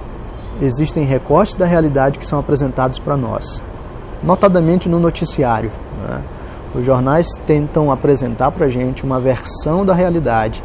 existem 0.62 1.03
recortes 1.03 1.55
da 1.55 1.65
realidade 1.65 2.20
que 2.20 2.25
são 2.25 2.39
apresentados 2.39 3.00
para 3.00 3.17
nós, 3.17 3.62
notadamente 4.22 4.88
no 4.88 5.00
noticiário. 5.00 5.72
Né? 6.01 6.24
Os 6.75 6.86
jornais 6.86 7.27
tentam 7.46 7.91
apresentar 7.91 8.51
para 8.51 8.65
a 8.65 8.70
gente 8.70 9.03
uma 9.03 9.20
versão 9.20 9.86
da 9.86 9.93
realidade 9.93 10.63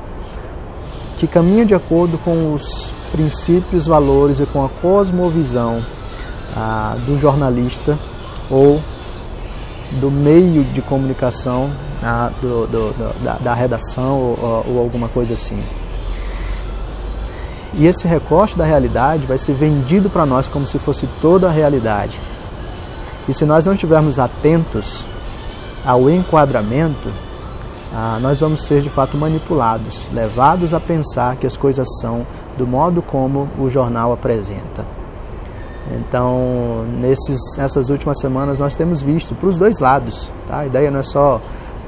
que 1.19 1.27
caminha 1.27 1.67
de 1.67 1.75
acordo 1.75 2.17
com 2.19 2.55
os 2.55 2.93
princípios, 3.11 3.87
valores 3.87 4.39
e 4.41 4.47
com 4.47 4.65
a 4.65 4.69
cosmovisão 4.69 5.83
ah, 6.57 6.97
do 7.05 7.19
jornalista 7.19 7.99
ou 8.51 8.81
do 10.01 10.11
meio 10.11 10.63
de 10.65 10.81
comunicação 10.81 11.69
ah, 12.03 12.31
do, 12.41 12.67
do, 12.67 12.93
do, 12.93 13.25
da, 13.25 13.35
da, 13.35 13.55
redação 13.55 14.19
ou, 14.19 14.65
ou 14.67 14.79
alguma 14.79 15.09
coisa 15.09 15.35
assim. 15.35 15.61
E 17.75 17.87
esse 17.87 18.07
recorte 18.07 18.57
da 18.57 18.65
realidade 18.65 19.27
vai 19.27 19.39
ser 19.39 19.53
vendido 19.53 20.09
para 20.09 20.25
nós 20.25 20.49
como 20.49 20.67
se 20.67 20.79
fosse 20.79 21.07
toda 21.21 21.49
a 21.49 21.51
realidade. 21.51 22.19
E 23.29 23.35
se 23.35 23.45
nós 23.45 23.65
não 23.65 23.75
estivermos 23.75 24.19
atentos 24.19 25.05
ao 25.85 26.09
enquadramento, 26.09 27.09
ah, 27.95 28.19
nós 28.21 28.41
vamos 28.41 28.63
ser 28.63 28.83
de 28.83 28.91
fato 28.91 29.17
manipulados, 29.17 30.07
levados 30.13 30.73
a 30.73 30.81
pensar 30.81 31.37
que 31.37 31.47
as 31.47 31.57
coisas 31.57 31.87
são 32.01 32.27
do 32.57 32.67
modo 32.67 33.03
como 33.03 33.49
o 33.59 33.71
jornal 33.71 34.13
apresenta. 34.13 34.85
Então, 35.91 36.85
nesses, 36.99 37.39
nessas 37.57 37.89
últimas 37.89 38.19
semanas, 38.21 38.59
nós 38.59 38.75
temos 38.77 39.01
visto 39.01 39.35
para 39.35 39.49
os 39.49 39.57
dois 39.57 39.79
lados. 39.79 40.31
Tá? 40.47 40.59
A 40.59 40.67
ideia 40.67 40.91
não 40.91 41.01
é 41.01 41.03
só 41.03 41.41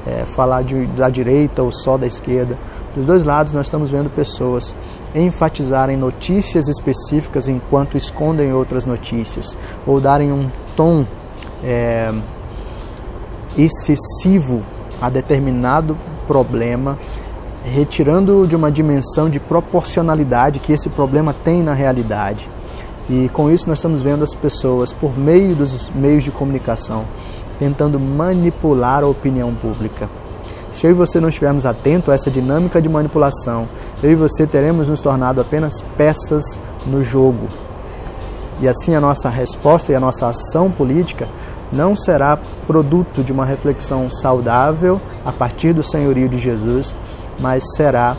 é, 0.07 0.25
falar 0.35 0.63
de, 0.63 0.87
da 0.87 1.09
direita 1.09 1.61
ou 1.61 1.71
só 1.71 1.97
da 1.97 2.07
esquerda. 2.07 2.57
Dos 2.95 3.05
dois 3.05 3.23
lados, 3.23 3.53
nós 3.53 3.67
estamos 3.67 3.91
vendo 3.91 4.09
pessoas 4.09 4.73
enfatizarem 5.13 5.97
notícias 5.97 6.67
específicas 6.67 7.47
enquanto 7.47 7.97
escondem 7.97 8.53
outras 8.53 8.85
notícias, 8.85 9.57
ou 9.85 9.99
darem 9.99 10.31
um 10.31 10.49
tom 10.75 11.05
é, 11.63 12.09
excessivo 13.57 14.61
a 15.01 15.09
determinado 15.09 15.97
problema, 16.27 16.97
retirando 17.63 18.47
de 18.47 18.55
uma 18.55 18.71
dimensão 18.71 19.29
de 19.29 19.39
proporcionalidade 19.39 20.59
que 20.59 20.73
esse 20.73 20.89
problema 20.89 21.33
tem 21.43 21.61
na 21.61 21.73
realidade. 21.73 22.47
E 23.09 23.29
com 23.29 23.51
isso 23.51 23.67
nós 23.67 23.79
estamos 23.79 24.01
vendo 24.01 24.23
as 24.23 24.33
pessoas, 24.33 24.93
por 24.93 25.17
meio 25.17 25.55
dos 25.55 25.89
meios 25.89 26.23
de 26.23 26.31
comunicação, 26.31 27.03
tentando 27.59 27.99
manipular 27.99 29.03
a 29.03 29.07
opinião 29.07 29.53
pública. 29.53 30.07
Se 30.73 30.87
eu 30.87 30.91
e 30.91 30.93
você 30.93 31.19
não 31.19 31.29
estivermos 31.29 31.65
atentos 31.65 32.09
a 32.09 32.13
essa 32.13 32.31
dinâmica 32.31 32.81
de 32.81 32.89
manipulação, 32.89 33.67
eu 34.01 34.11
e 34.11 34.15
você 34.15 34.47
teremos 34.47 34.87
nos 34.87 35.01
tornado 35.01 35.41
apenas 35.41 35.81
peças 35.97 36.43
no 36.85 37.03
jogo. 37.03 37.47
E 38.61 38.67
assim 38.67 38.95
a 38.95 39.01
nossa 39.01 39.29
resposta 39.29 39.91
e 39.91 39.95
a 39.95 39.99
nossa 39.99 40.27
ação 40.27 40.71
política 40.71 41.27
não 41.71 41.95
será 41.95 42.37
produto 42.67 43.23
de 43.23 43.31
uma 43.31 43.45
reflexão 43.45 44.09
saudável 44.09 44.99
a 45.25 45.31
partir 45.31 45.73
do 45.73 45.83
senhorio 45.83 46.27
de 46.27 46.39
Jesus, 46.39 46.93
mas 47.39 47.63
será 47.75 48.15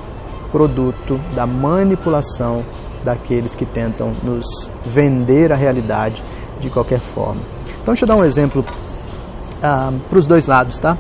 produto 0.51 1.21
da 1.35 1.47
manipulação 1.47 2.65
daqueles 3.05 3.55
que 3.55 3.67
tentam 3.67 4.13
nos 4.23 4.47
vender 4.85 5.53
a 5.53 5.57
realidade 5.57 6.23
de 6.61 6.71
qualquer 6.71 6.99
forma. 6.99 7.41
Então, 7.81 7.95
deixa 7.95 8.05
eu 8.05 8.09
dar 8.09 8.17
um 8.17 8.25
exemplo 8.25 8.65
ah, 9.63 9.93
para 10.09 10.19
os 10.19 10.27
dois 10.27 10.47
lados, 10.47 10.79
tá? 10.79 10.97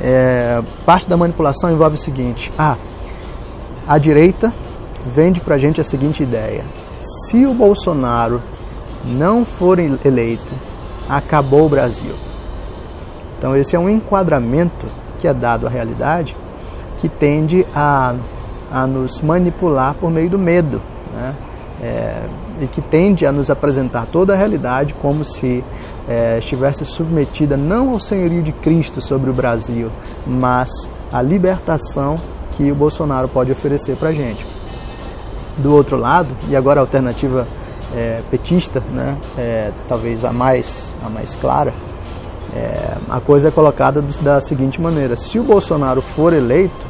É, 0.00 0.60
parte 0.86 1.08
da 1.08 1.16
manipulação 1.16 1.70
envolve 1.70 1.96
o 1.96 2.00
seguinte: 2.00 2.50
ah, 2.58 2.76
a 3.86 3.98
direita 3.98 4.52
vende 5.06 5.40
para 5.40 5.56
a 5.56 5.58
gente 5.58 5.80
a 5.80 5.84
seguinte 5.84 6.22
ideia: 6.22 6.64
se 7.28 7.44
o 7.44 7.54
Bolsonaro 7.54 8.40
não 9.04 9.44
for 9.44 9.78
eleito, 9.78 10.52
acabou 11.08 11.66
o 11.66 11.68
Brasil. 11.68 12.14
Então, 13.38 13.56
esse 13.56 13.74
é 13.74 13.78
um 13.78 13.90
enquadramento 13.90 14.86
que 15.18 15.26
é 15.26 15.34
dado 15.34 15.66
à 15.66 15.70
realidade 15.70 16.36
que 17.00 17.08
tende 17.08 17.66
a, 17.74 18.14
a 18.70 18.86
nos 18.86 19.20
manipular 19.20 19.94
por 19.94 20.10
meio 20.10 20.30
do 20.30 20.38
medo. 20.38 20.80
Né? 21.12 21.34
É, 21.82 22.22
e 22.62 22.66
que 22.68 22.80
tende 22.80 23.26
a 23.26 23.32
nos 23.32 23.50
apresentar 23.50 24.06
toda 24.06 24.32
a 24.32 24.36
realidade 24.36 24.94
como 24.94 25.24
se 25.24 25.64
é, 26.08 26.38
estivesse 26.38 26.84
submetida 26.84 27.56
não 27.56 27.90
ao 27.90 28.00
senhorio 28.00 28.42
de 28.42 28.52
Cristo 28.52 29.00
sobre 29.00 29.30
o 29.30 29.34
Brasil, 29.34 29.90
mas 30.26 30.70
à 31.12 31.20
libertação 31.20 32.16
que 32.52 32.70
o 32.70 32.74
Bolsonaro 32.74 33.28
pode 33.28 33.50
oferecer 33.50 33.96
para 33.96 34.10
a 34.10 34.12
gente. 34.12 34.46
Do 35.58 35.74
outro 35.74 35.96
lado, 35.96 36.28
e 36.48 36.56
agora 36.56 36.80
a 36.80 36.82
alternativa 36.82 37.46
é, 37.94 38.22
petista, 38.30 38.82
né, 38.92 39.18
é, 39.36 39.72
talvez 39.88 40.24
a 40.24 40.32
mais, 40.32 40.94
a 41.04 41.10
mais 41.10 41.34
clara, 41.34 41.72
a 43.08 43.18
coisa 43.20 43.48
é 43.48 43.50
colocada 43.50 44.02
da 44.20 44.40
seguinte 44.40 44.80
maneira: 44.80 45.16
se 45.16 45.38
o 45.38 45.42
Bolsonaro 45.42 46.02
for 46.02 46.34
eleito, 46.34 46.86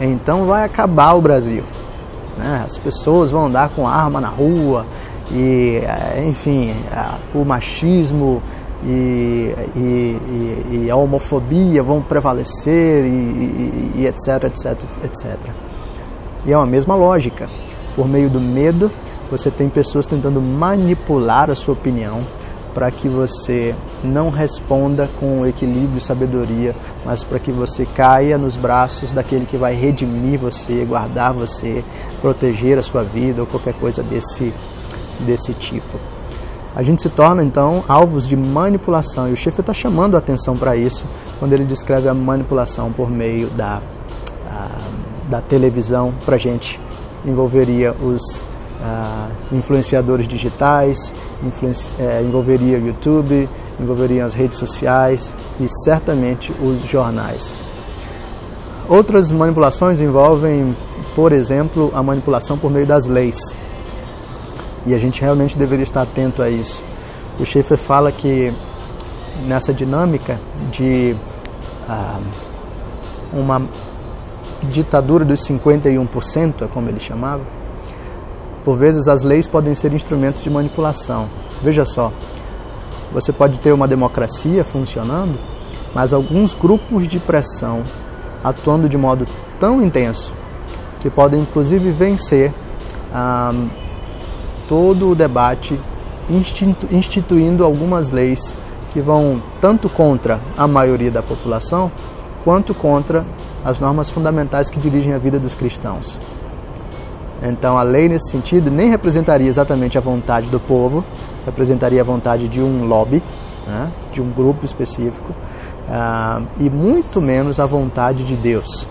então 0.00 0.44
vai 0.44 0.64
acabar 0.64 1.12
o 1.14 1.20
Brasil. 1.20 1.62
Né? 2.36 2.64
As 2.66 2.76
pessoas 2.78 3.30
vão 3.30 3.46
andar 3.46 3.70
com 3.70 3.86
arma 3.86 4.20
na 4.20 4.28
rua 4.28 4.84
e, 5.32 5.80
eh, 5.82 6.24
enfim, 6.26 6.74
o 7.34 7.44
machismo 7.44 8.42
e, 8.84 9.54
e, 9.74 10.84
e 10.84 10.90
a 10.90 10.96
homofobia 10.96 11.82
vão 11.82 12.02
prevalecer 12.02 13.04
e, 13.04 13.92
e 13.96 14.06
etc, 14.06 14.44
etc, 14.44 14.82
etc. 15.04 15.38
E 16.46 16.52
é 16.52 16.56
uma 16.56 16.66
mesma 16.66 16.94
lógica. 16.94 17.48
Por 17.96 18.08
meio 18.08 18.28
do 18.28 18.40
medo, 18.40 18.90
você 19.30 19.50
tem 19.50 19.68
pessoas 19.68 20.06
tentando 20.06 20.40
manipular 20.40 21.50
a 21.50 21.54
sua 21.54 21.74
opinião 21.74 22.20
para 22.74 22.90
que 22.90 23.08
você 23.08 23.72
não 24.02 24.30
responda 24.30 25.08
com 25.20 25.46
equilíbrio 25.46 25.98
e 25.98 26.04
sabedoria, 26.04 26.74
mas 27.04 27.22
para 27.22 27.38
que 27.38 27.52
você 27.52 27.86
caia 27.86 28.36
nos 28.36 28.56
braços 28.56 29.12
daquele 29.12 29.46
que 29.46 29.56
vai 29.56 29.74
redimir 29.74 30.40
você, 30.40 30.84
guardar 30.84 31.32
você, 31.32 31.84
proteger 32.20 32.76
a 32.76 32.82
sua 32.82 33.04
vida 33.04 33.40
ou 33.40 33.46
qualquer 33.46 33.74
coisa 33.74 34.02
desse, 34.02 34.52
desse 35.20 35.52
tipo. 35.54 35.98
A 36.76 36.82
gente 36.82 37.02
se 37.02 37.08
torna 37.08 37.44
então 37.44 37.84
alvos 37.86 38.26
de 38.26 38.36
manipulação 38.36 39.28
e 39.28 39.32
o 39.32 39.36
chefe 39.36 39.60
está 39.60 39.72
chamando 39.72 40.16
a 40.16 40.18
atenção 40.18 40.56
para 40.56 40.76
isso 40.76 41.04
quando 41.38 41.52
ele 41.52 41.64
descreve 41.64 42.08
a 42.08 42.14
manipulação 42.14 42.90
por 42.90 43.08
meio 43.10 43.48
da, 43.50 43.80
a, 44.46 44.68
da 45.28 45.40
televisão 45.40 46.12
para 46.24 46.34
a 46.34 46.38
gente 46.38 46.80
envolveria 47.24 47.92
os 47.92 48.20
uh, 48.80 49.54
influenciadores 49.54 50.28
digitais, 50.28 51.12
influenci 51.42 51.86
é, 51.98 52.22
envolveria 52.22 52.78
o 52.78 52.86
YouTube, 52.86 53.48
envolveria 53.80 54.24
as 54.24 54.34
redes 54.34 54.58
sociais 54.58 55.34
e 55.60 55.68
certamente 55.84 56.52
os 56.60 56.84
jornais. 56.84 57.52
Outras 58.88 59.30
manipulações 59.32 60.00
envolvem, 60.00 60.76
por 61.14 61.32
exemplo, 61.32 61.90
a 61.94 62.02
manipulação 62.02 62.58
por 62.58 62.70
meio 62.70 62.86
das 62.86 63.06
leis. 63.06 63.38
E 64.86 64.94
a 64.94 64.98
gente 64.98 65.20
realmente 65.20 65.56
deveria 65.56 65.82
estar 65.82 66.02
atento 66.02 66.42
a 66.42 66.50
isso, 66.50 66.82
O 67.40 67.44
Schaefer 67.44 67.78
fala 67.78 68.12
que 68.12 68.52
nessa 69.46 69.72
dinâmica 69.72 70.38
de 70.70 71.16
ah, 71.88 72.20
uma 73.32 73.62
ditadura 74.70 75.24
dos 75.24 75.40
51%, 75.40 76.62
é 76.62 76.66
como 76.68 76.88
ele 76.88 77.00
chamava, 77.00 77.42
por 78.64 78.78
vezes 78.78 79.08
as 79.08 79.22
leis 79.22 79.46
podem 79.46 79.74
ser 79.74 79.92
instrumentos 79.92 80.42
de 80.42 80.50
manipulação. 80.50 81.28
Veja 81.62 81.84
só, 81.84 82.12
você 83.12 83.32
pode 83.32 83.58
ter 83.58 83.72
uma 83.72 83.88
democracia 83.88 84.64
funcionando, 84.64 85.38
mas 85.94 86.12
alguns 86.12 86.54
grupos 86.54 87.08
de 87.08 87.18
pressão 87.18 87.82
atuando 88.42 88.88
de 88.88 88.96
modo 88.96 89.26
tão 89.58 89.82
intenso 89.82 90.32
que 91.00 91.10
podem 91.10 91.40
inclusive 91.40 91.90
vencer 91.90 92.52
ah, 93.12 93.52
todo 94.68 95.10
o 95.10 95.14
debate, 95.14 95.78
institu 96.28 96.88
instituindo 96.90 97.64
algumas 97.64 98.10
leis 98.10 98.54
que 98.92 99.00
vão 99.00 99.42
tanto 99.60 99.88
contra 99.88 100.40
a 100.56 100.66
maioria 100.66 101.10
da 101.10 101.22
população 101.22 101.90
quanto 102.44 102.74
contra 102.74 103.24
as 103.64 103.80
normas 103.80 104.10
fundamentais 104.10 104.70
que 104.70 104.78
dirigem 104.78 105.14
a 105.14 105.18
vida 105.18 105.38
dos 105.38 105.54
cristãos. 105.54 106.18
Então, 107.42 107.76
a 107.76 107.82
lei, 107.82 108.08
nesse 108.08 108.30
sentido, 108.30 108.70
nem 108.70 108.88
representaria 108.88 109.48
exatamente 109.48 109.98
a 109.98 110.00
vontade 110.00 110.48
do 110.48 110.60
povo, 110.60 111.04
representaria 111.44 112.00
a 112.00 112.04
vontade 112.04 112.48
de 112.48 112.60
um 112.60 112.86
lobby, 112.86 113.22
né, 113.66 113.90
de 114.12 114.20
um 114.20 114.30
grupo 114.30 114.64
específico, 114.64 115.32
uh, 115.32 116.46
e 116.58 116.70
muito 116.70 117.20
menos 117.20 117.58
a 117.58 117.66
vontade 117.66 118.24
de 118.24 118.36
Deus. 118.36 118.86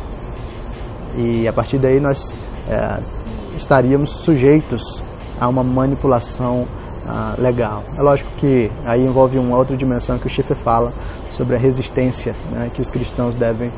E 1.15 1.47
a 1.47 1.53
partir 1.53 1.77
daí 1.77 1.99
nós 1.99 2.31
uh, 2.31 3.03
estaríamos 3.55 4.09
sujeitos 4.09 5.01
a 5.43 5.47
uma 5.49 5.63
manipulação 5.63 6.61
uh, 7.05 7.41
legal. 7.41 7.83
É 7.97 8.01
lógico 8.01 8.31
que 8.37 8.71
aí 8.85 9.03
envolve 9.03 9.37
uma 9.37 9.57
outra 9.57 9.75
dimensão 9.75 10.17
que 10.17 10.25
o 10.25 10.29
Schiffer 10.29 10.55
fala 10.55 10.93
sobre 11.31 11.55
a 11.55 11.59
resistência 11.59 12.33
né, 12.51 12.69
que 12.73 12.81
os 12.81 12.89
cristãos 12.89 13.35
devem 13.35 13.69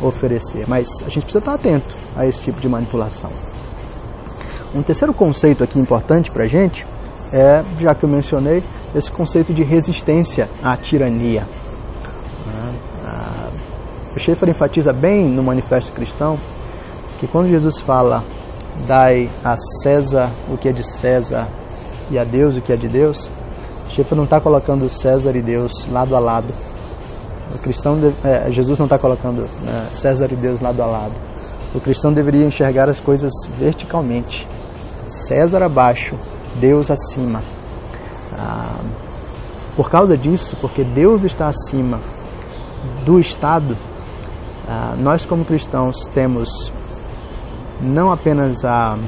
oferecer. 0.00 0.64
Mas 0.68 0.88
a 1.02 1.08
gente 1.08 1.22
precisa 1.22 1.40
estar 1.40 1.54
atento 1.54 1.88
a 2.16 2.24
esse 2.24 2.42
tipo 2.42 2.60
de 2.60 2.68
manipulação. 2.68 3.30
Um 4.72 4.82
terceiro 4.82 5.12
conceito 5.12 5.64
aqui 5.64 5.78
importante 5.78 6.30
para 6.30 6.44
a 6.44 6.46
gente 6.46 6.86
é, 7.32 7.64
já 7.80 7.94
que 7.94 8.04
eu 8.04 8.08
mencionei, 8.08 8.62
esse 8.94 9.10
conceito 9.10 9.52
de 9.52 9.64
resistência 9.64 10.48
à 10.62 10.76
tirania. 10.76 11.46
Ah, 13.04 13.48
o 14.14 14.20
Schaeffer 14.20 14.48
enfatiza 14.48 14.92
bem 14.92 15.28
no 15.28 15.42
Manifesto 15.42 15.90
Cristão 15.92 16.38
que 17.18 17.26
quando 17.26 17.48
Jesus 17.48 17.78
fala 17.80 18.24
dai 18.86 19.28
a 19.44 19.56
César 19.82 20.30
o 20.48 20.56
que 20.56 20.68
é 20.68 20.72
de 20.72 20.82
César 20.82 21.48
e 22.10 22.18
a 22.18 22.24
Deus 22.24 22.56
o 22.56 22.60
que 22.60 22.72
é 22.72 22.76
de 22.76 22.88
Deus, 22.88 23.28
Schaeffer 23.90 24.16
não 24.16 24.24
está 24.24 24.40
colocando 24.40 24.88
César 24.88 25.34
e 25.34 25.42
Deus 25.42 25.86
lado 25.90 26.14
a 26.14 26.18
lado. 26.18 26.52
O 27.54 27.58
cristão, 27.58 27.98
é, 28.24 28.50
Jesus 28.50 28.78
não 28.78 28.86
está 28.86 28.98
colocando 28.98 29.42
né, 29.62 29.88
César 29.90 30.28
e 30.30 30.36
Deus 30.36 30.60
lado 30.60 30.82
a 30.82 30.86
lado. 30.86 31.14
O 31.74 31.80
cristão 31.80 32.12
deveria 32.12 32.46
enxergar 32.46 32.88
as 32.88 33.00
coisas 33.00 33.32
verticalmente. 33.58 34.46
César 35.06 35.62
abaixo, 35.62 36.16
Deus 36.60 36.90
acima. 36.90 37.42
Ah, 38.38 38.78
por 39.74 39.90
causa 39.90 40.16
disso, 40.16 40.56
porque 40.60 40.84
Deus 40.84 41.24
está 41.24 41.48
acima 41.48 41.98
do 43.04 43.18
Estado, 43.18 43.76
ah, 44.68 44.94
nós 44.98 45.24
como 45.24 45.44
cristãos 45.44 46.06
temos 46.14 46.72
não 47.80 48.10
apenas 48.10 48.64
a 48.64 48.98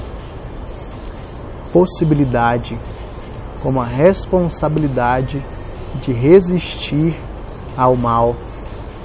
possibilidade, 1.73 2.79
como 3.63 3.81
a 3.81 3.85
responsabilidade 3.85 5.45
de 6.03 6.13
resistir 6.13 7.15
ao 7.77 7.97
mal 7.97 8.37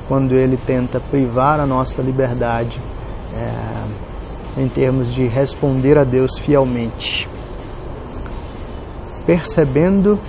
quando 0.07 0.34
ele 0.34 0.57
tenta 0.57 1.00
privar 1.00 1.60
a 1.60 1.65
nossa 1.65 2.01
liberdade 2.01 2.79
é, 3.33 4.61
em 4.61 4.68
termos 4.68 5.13
de 5.13 5.25
responder 5.27 5.98
a 5.98 6.03
Deus 6.03 6.37
fielmente. 6.40 7.27
Percebendo 9.25 10.20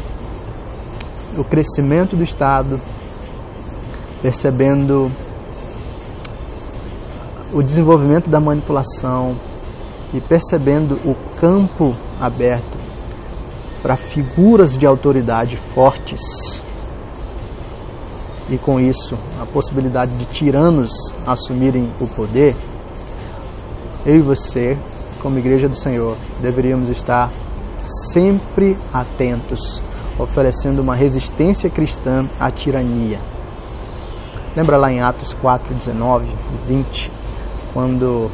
o 1.36 1.44
crescimento 1.44 2.16
do 2.16 2.24
Estado, 2.24 2.80
percebendo 4.22 5.10
o 7.56 7.62
desenvolvimento 7.62 8.28
da 8.28 8.38
manipulação 8.38 9.34
e 10.12 10.20
percebendo 10.20 11.00
o 11.06 11.16
campo 11.40 11.96
aberto 12.20 12.76
para 13.80 13.96
figuras 13.96 14.76
de 14.78 14.84
autoridade 14.84 15.56
fortes 15.74 16.20
e 18.50 18.58
com 18.58 18.78
isso 18.78 19.16
a 19.40 19.46
possibilidade 19.46 20.12
de 20.18 20.26
tiranos 20.26 20.92
assumirem 21.26 21.90
o 21.98 22.06
poder, 22.06 22.54
eu 24.04 24.16
e 24.16 24.20
você, 24.20 24.76
como 25.22 25.38
Igreja 25.38 25.66
do 25.66 25.76
Senhor, 25.76 26.14
deveríamos 26.42 26.90
estar 26.90 27.32
sempre 28.12 28.76
atentos, 28.92 29.80
oferecendo 30.18 30.82
uma 30.82 30.94
resistência 30.94 31.70
cristã 31.70 32.26
à 32.38 32.50
tirania. 32.50 33.18
Lembra 34.54 34.76
lá 34.76 34.92
em 34.92 35.00
Atos 35.00 35.32
4, 35.34 35.74
19 35.74 36.26
e 36.26 36.68
20, 36.68 37.15
quando 37.76 38.30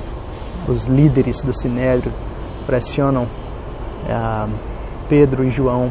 os 0.68 0.86
líderes 0.86 1.42
do 1.42 1.52
Sinédrio 1.52 2.12
pressionam 2.64 3.26
é, 4.06 4.48
Pedro 5.08 5.42
e 5.42 5.50
João 5.50 5.90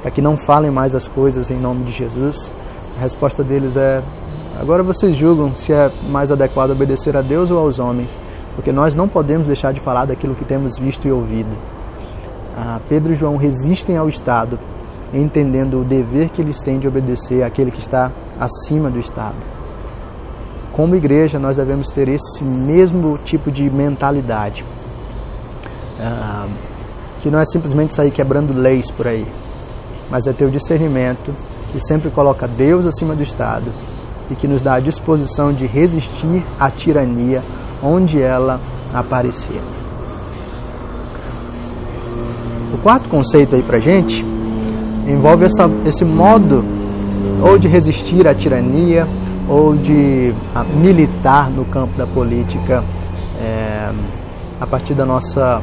para 0.00 0.10
que 0.10 0.22
não 0.22 0.34
falem 0.46 0.70
mais 0.70 0.94
as 0.94 1.06
coisas 1.06 1.50
em 1.50 1.60
nome 1.60 1.84
de 1.84 1.92
Jesus? 1.92 2.50
A 2.96 3.02
resposta 3.02 3.44
deles 3.44 3.76
é: 3.76 4.02
agora 4.58 4.82
vocês 4.82 5.14
julgam 5.14 5.54
se 5.56 5.74
é 5.74 5.92
mais 6.08 6.32
adequado 6.32 6.70
obedecer 6.70 7.14
a 7.18 7.20
Deus 7.20 7.50
ou 7.50 7.58
aos 7.58 7.78
homens, 7.78 8.18
porque 8.54 8.72
nós 8.72 8.94
não 8.94 9.06
podemos 9.06 9.46
deixar 9.46 9.74
de 9.74 9.80
falar 9.80 10.06
daquilo 10.06 10.34
que 10.34 10.46
temos 10.46 10.78
visto 10.78 11.06
e 11.06 11.12
ouvido. 11.12 11.54
Ah, 12.56 12.80
Pedro 12.88 13.12
e 13.12 13.14
João 13.14 13.36
resistem 13.36 13.98
ao 13.98 14.08
Estado, 14.08 14.58
entendendo 15.12 15.82
o 15.82 15.84
dever 15.84 16.30
que 16.30 16.40
eles 16.40 16.58
têm 16.62 16.78
de 16.78 16.88
obedecer 16.88 17.42
àquele 17.42 17.70
que 17.70 17.80
está 17.80 18.10
acima 18.40 18.88
do 18.88 18.98
Estado. 18.98 19.55
Como 20.76 20.94
igreja, 20.94 21.38
nós 21.38 21.56
devemos 21.56 21.88
ter 21.88 22.06
esse 22.06 22.44
mesmo 22.44 23.16
tipo 23.24 23.50
de 23.50 23.70
mentalidade. 23.70 24.62
Ah, 25.98 26.46
que 27.22 27.30
não 27.30 27.38
é 27.38 27.46
simplesmente 27.46 27.94
sair 27.94 28.10
quebrando 28.10 28.52
leis 28.52 28.90
por 28.90 29.08
aí, 29.08 29.26
mas 30.10 30.26
é 30.26 30.34
ter 30.34 30.44
o 30.44 30.50
discernimento 30.50 31.34
que 31.72 31.80
sempre 31.80 32.10
coloca 32.10 32.46
Deus 32.46 32.84
acima 32.84 33.14
do 33.14 33.22
Estado 33.22 33.72
e 34.30 34.34
que 34.34 34.46
nos 34.46 34.60
dá 34.60 34.74
a 34.74 34.80
disposição 34.80 35.50
de 35.50 35.66
resistir 35.66 36.44
à 36.60 36.70
tirania 36.70 37.42
onde 37.82 38.20
ela 38.20 38.60
aparecer. 38.92 39.62
O 42.74 42.78
quarto 42.82 43.08
conceito 43.08 43.54
aí 43.54 43.62
pra 43.62 43.78
gente 43.78 44.22
envolve 45.08 45.46
essa, 45.46 45.70
esse 45.86 46.04
modo 46.04 46.62
ou 47.42 47.58
de 47.58 47.66
resistir 47.66 48.28
à 48.28 48.34
tirania 48.34 49.06
ou 49.48 49.74
de 49.74 50.34
militar 50.74 51.50
no 51.50 51.64
campo 51.64 51.96
da 51.96 52.06
política 52.06 52.82
é, 53.40 53.92
a 54.60 54.66
partir 54.66 54.94
da 54.94 55.04
nossa 55.04 55.62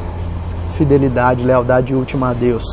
fidelidade, 0.78 1.44
lealdade 1.44 1.94
última 1.94 2.30
a 2.30 2.34
Deus. 2.34 2.64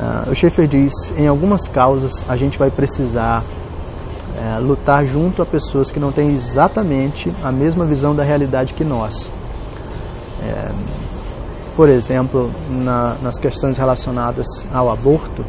Uh, 0.00 0.30
o 0.30 0.34
Schaefer 0.34 0.66
diz: 0.66 0.92
em 1.16 1.26
algumas 1.28 1.68
causas 1.68 2.24
a 2.28 2.36
gente 2.36 2.58
vai 2.58 2.70
precisar 2.70 3.42
uh, 3.42 4.62
lutar 4.62 5.04
junto 5.04 5.42
a 5.42 5.46
pessoas 5.46 5.90
que 5.90 6.00
não 6.00 6.10
têm 6.10 6.34
exatamente 6.34 7.32
a 7.44 7.52
mesma 7.52 7.84
visão 7.84 8.14
da 8.14 8.22
realidade 8.22 8.72
que 8.72 8.84
nós. 8.84 9.26
Uh, 9.26 11.00
por 11.76 11.88
exemplo, 11.88 12.50
na, 12.68 13.14
nas 13.22 13.38
questões 13.38 13.76
relacionadas 13.76 14.46
ao 14.72 14.90
aborto, 14.90 15.44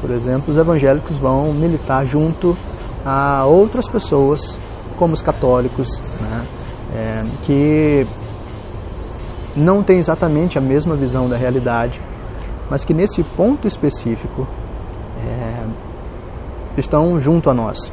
por 0.00 0.10
exemplo, 0.10 0.52
os 0.52 0.58
evangélicos 0.58 1.16
vão 1.18 1.52
militar 1.52 2.06
junto 2.06 2.56
a 3.04 3.44
outras 3.46 3.88
pessoas, 3.88 4.58
como 4.98 5.14
os 5.14 5.22
católicos, 5.22 5.88
né, 6.20 6.46
é, 6.94 7.24
que 7.44 8.06
não 9.56 9.82
têm 9.82 9.98
exatamente 9.98 10.58
a 10.58 10.60
mesma 10.60 10.94
visão 10.94 11.28
da 11.28 11.36
realidade 11.36 12.00
mas 12.70 12.84
que 12.84 12.94
nesse 12.94 13.24
ponto 13.24 13.66
específico 13.66 14.46
é, 15.18 15.66
estão 16.78 17.18
junto 17.18 17.50
a 17.50 17.54
nós. 17.54 17.92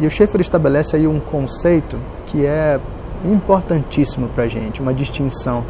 E 0.00 0.06
o 0.06 0.10
Schaeffer 0.10 0.40
estabelece 0.40 0.96
aí 0.96 1.06
um 1.06 1.20
conceito 1.20 1.98
que 2.26 2.46
é 2.46 2.80
importantíssimo 3.24 4.28
para 4.28 4.44
a 4.44 4.48
gente, 4.48 4.80
uma 4.80 4.94
distinção. 4.94 5.64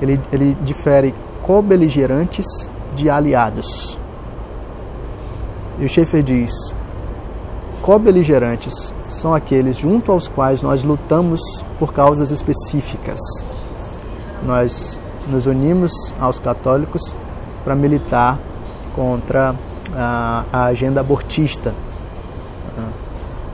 Ele, 0.00 0.20
ele 0.32 0.56
difere 0.62 1.12
co-beligerantes 1.42 2.46
de 2.94 3.10
aliados. 3.10 3.98
E 5.78 5.84
o 5.84 5.88
Schaeffer 5.88 6.22
diz: 6.22 6.52
co-beligerantes 7.82 8.92
são 9.08 9.34
aqueles 9.34 9.76
junto 9.76 10.12
aos 10.12 10.28
quais 10.28 10.62
nós 10.62 10.82
lutamos 10.84 11.40
por 11.78 11.92
causas 11.92 12.30
específicas. 12.30 13.18
Nós 14.44 14.98
nos 15.28 15.46
unimos 15.46 15.92
aos 16.20 16.38
católicos 16.38 17.14
para 17.64 17.74
militar 17.74 18.38
contra 18.94 19.54
a, 19.94 20.44
a 20.52 20.64
agenda 20.66 21.00
abortista. 21.00 21.74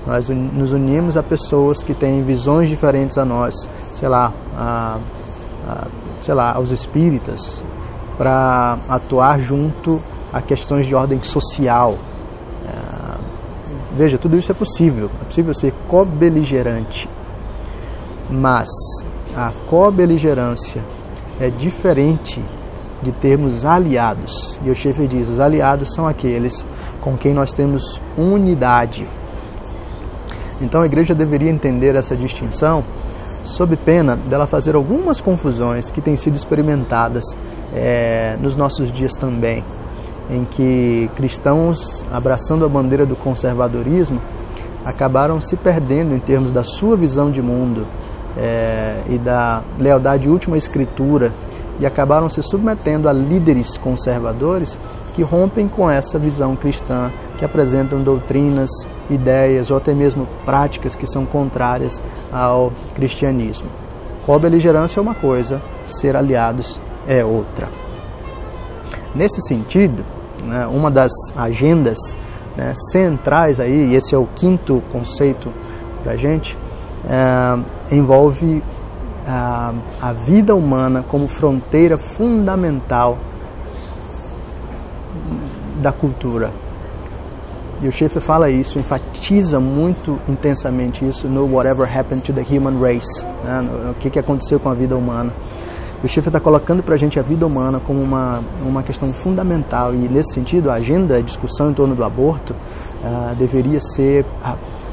Nós 0.07 0.29
nos 0.29 0.73
unimos 0.73 1.17
a 1.17 1.23
pessoas 1.23 1.83
que 1.83 1.95
têm 1.95 2.23
visões 2.23 2.69
diferentes 2.69 3.17
a 3.17 3.25
nós, 3.25 3.55
sei 3.99 4.09
lá, 4.09 4.33
a, 4.55 4.99
a, 5.67 5.87
sei 6.21 6.35
lá, 6.35 6.53
aos 6.53 6.71
espíritas, 6.71 7.65
para 8.19 8.79
atuar 8.89 9.41
junto 9.41 10.01
a 10.31 10.43
questões 10.43 10.87
de 10.87 10.95
ordem 10.95 11.23
social. 11.23 11.97
Veja, 13.97 14.19
tudo 14.19 14.37
isso 14.37 14.51
é 14.51 14.55
possível, 14.55 15.09
é 15.23 15.25
possível 15.25 15.55
ser 15.55 15.73
co-beligerante, 15.89 17.09
mas 18.29 18.69
a 19.37 19.53
co-beligerância 19.69 20.83
é 21.41 21.49
diferente 21.49 22.43
de 23.03 23.13
termos 23.13 23.65
aliados. 23.65 24.59
E 24.65 24.71
o 24.71 24.75
chefe 24.75 25.07
diz: 25.07 25.29
os 25.29 25.39
aliados 25.39 25.95
são 25.95 26.09
aqueles 26.09 26.67
com 27.01 27.17
quem 27.17 27.33
nós 27.33 27.53
temos 27.53 28.01
unidade. 28.17 29.07
Então 30.61 30.81
a 30.81 30.87
igreja 30.87 31.15
deveria 31.15 31.51
entender 31.51 31.95
essa 31.95 32.17
distinção 32.17 32.85
sob 33.45 33.77
pena 33.77 34.17
dela 34.17 34.47
fazer 34.47 34.75
algumas 34.75 35.21
confusões 35.21 35.91
que 35.91 36.01
têm 36.01 36.17
sido 36.17 36.35
experimentadas 36.35 37.25
é, 37.73 38.37
nos 38.41 38.57
nossos 38.57 38.91
dias 38.91 39.13
também, 39.13 39.63
em 40.31 40.45
que 40.45 41.11
cristãos 41.17 42.05
abraçando 42.11 42.65
a 42.65 42.69
bandeira 42.69 43.05
do 43.05 43.17
conservadorismo 43.17 44.21
acabaram 44.85 45.41
se 45.41 45.57
perdendo 45.57 46.15
em 46.15 46.21
termos 46.21 46.53
da 46.53 46.63
sua 46.63 46.97
visão 46.97 47.31
de 47.31 47.41
mundo 47.41 47.87
é, 48.37 49.03
e 49.09 49.19
da 49.19 49.63
lealdade 49.79 50.29
última 50.29 50.57
à 50.57 50.59
escritura 50.59 51.33
e 51.79 51.87
acabaram 51.87 52.29
se 52.29 52.43
submetendo 52.43 53.09
a 53.09 53.13
líderes 53.13 53.77
conservadores 53.77 54.79
que 55.15 55.23
rompem 55.23 55.69
com 55.69 55.89
essa 55.89 56.19
visão 56.19 56.57
cristã, 56.57 57.11
que 57.39 57.45
apresentam 57.45 58.03
doutrinas 58.03 58.71
ideias 59.09 59.71
ou 59.71 59.77
até 59.77 59.95
mesmo 59.95 60.27
práticas 60.45 60.97
que 60.97 61.07
são 61.07 61.25
contrárias 61.25 62.03
ao 62.33 62.73
cristianismo. 62.95 63.69
Co-beligerância 64.27 64.99
é 64.99 65.03
uma 65.03 65.15
coisa, 65.15 65.61
ser 65.87 66.17
aliados 66.17 66.81
é 67.07 67.25
outra. 67.25 67.69
Nesse 69.15 69.41
sentido, 69.47 70.05
né, 70.45 70.67
uma 70.67 70.91
das 70.91 71.13
agendas 71.37 71.99
né, 72.57 72.73
centrais 72.93 73.61
aí, 73.61 73.91
e 73.91 73.95
esse 73.95 74.15
é 74.15 74.19
o 74.19 74.27
quinto 74.35 74.83
conceito 74.93 75.51
para 76.03 76.13
a 76.13 76.17
gente, 76.17 76.57
é, 77.09 77.95
envolve 77.95 78.63
a, 79.27 79.73
a 80.01 80.13
vida 80.13 80.55
humana 80.55 81.05
como 81.09 81.27
fronteira 81.29 81.97
fundamental 81.97 83.19
da 85.81 85.93
cultura 85.93 86.65
e 87.85 87.89
o 87.89 87.93
Schaefer 87.93 88.23
fala 88.23 88.49
isso, 88.49 88.79
enfatiza 88.79 89.59
muito 89.59 90.19
intensamente 90.29 91.07
isso 91.07 91.29
no 91.29 91.45
Whatever 91.45 91.87
Happened 91.87 92.23
to 92.25 92.33
the 92.33 92.41
Human 92.41 92.81
Race, 92.81 93.25
né? 93.45 93.61
no, 93.61 93.89
no 93.89 93.95
que, 93.95 94.09
que 94.09 94.19
aconteceu 94.19 94.59
com 94.59 94.71
a 94.71 94.75
vida 94.75 94.97
humana. 94.97 95.33
O 96.05 96.07
Schaefer 96.07 96.29
está 96.29 96.39
colocando 96.39 96.83
para 96.83 96.97
a 96.97 96.99
gente 96.99 97.19
a 97.19 97.23
vida 97.23 97.47
humana 97.47 97.81
como 97.81 98.03
uma, 98.03 98.43
uma 98.61 98.83
questão 98.83 99.11
fundamental 99.11 99.95
e, 99.95 99.97
nesse 99.97 100.35
sentido, 100.35 100.71
a 100.71 100.75
agenda, 100.75 101.17
a 101.17 101.23
discussão 101.23 101.71
em 101.71 101.73
torno 101.73 101.95
do 101.95 102.05
aborto 102.05 102.53
uh, 102.53 103.35
deveria 103.37 103.81
ser 103.81 104.27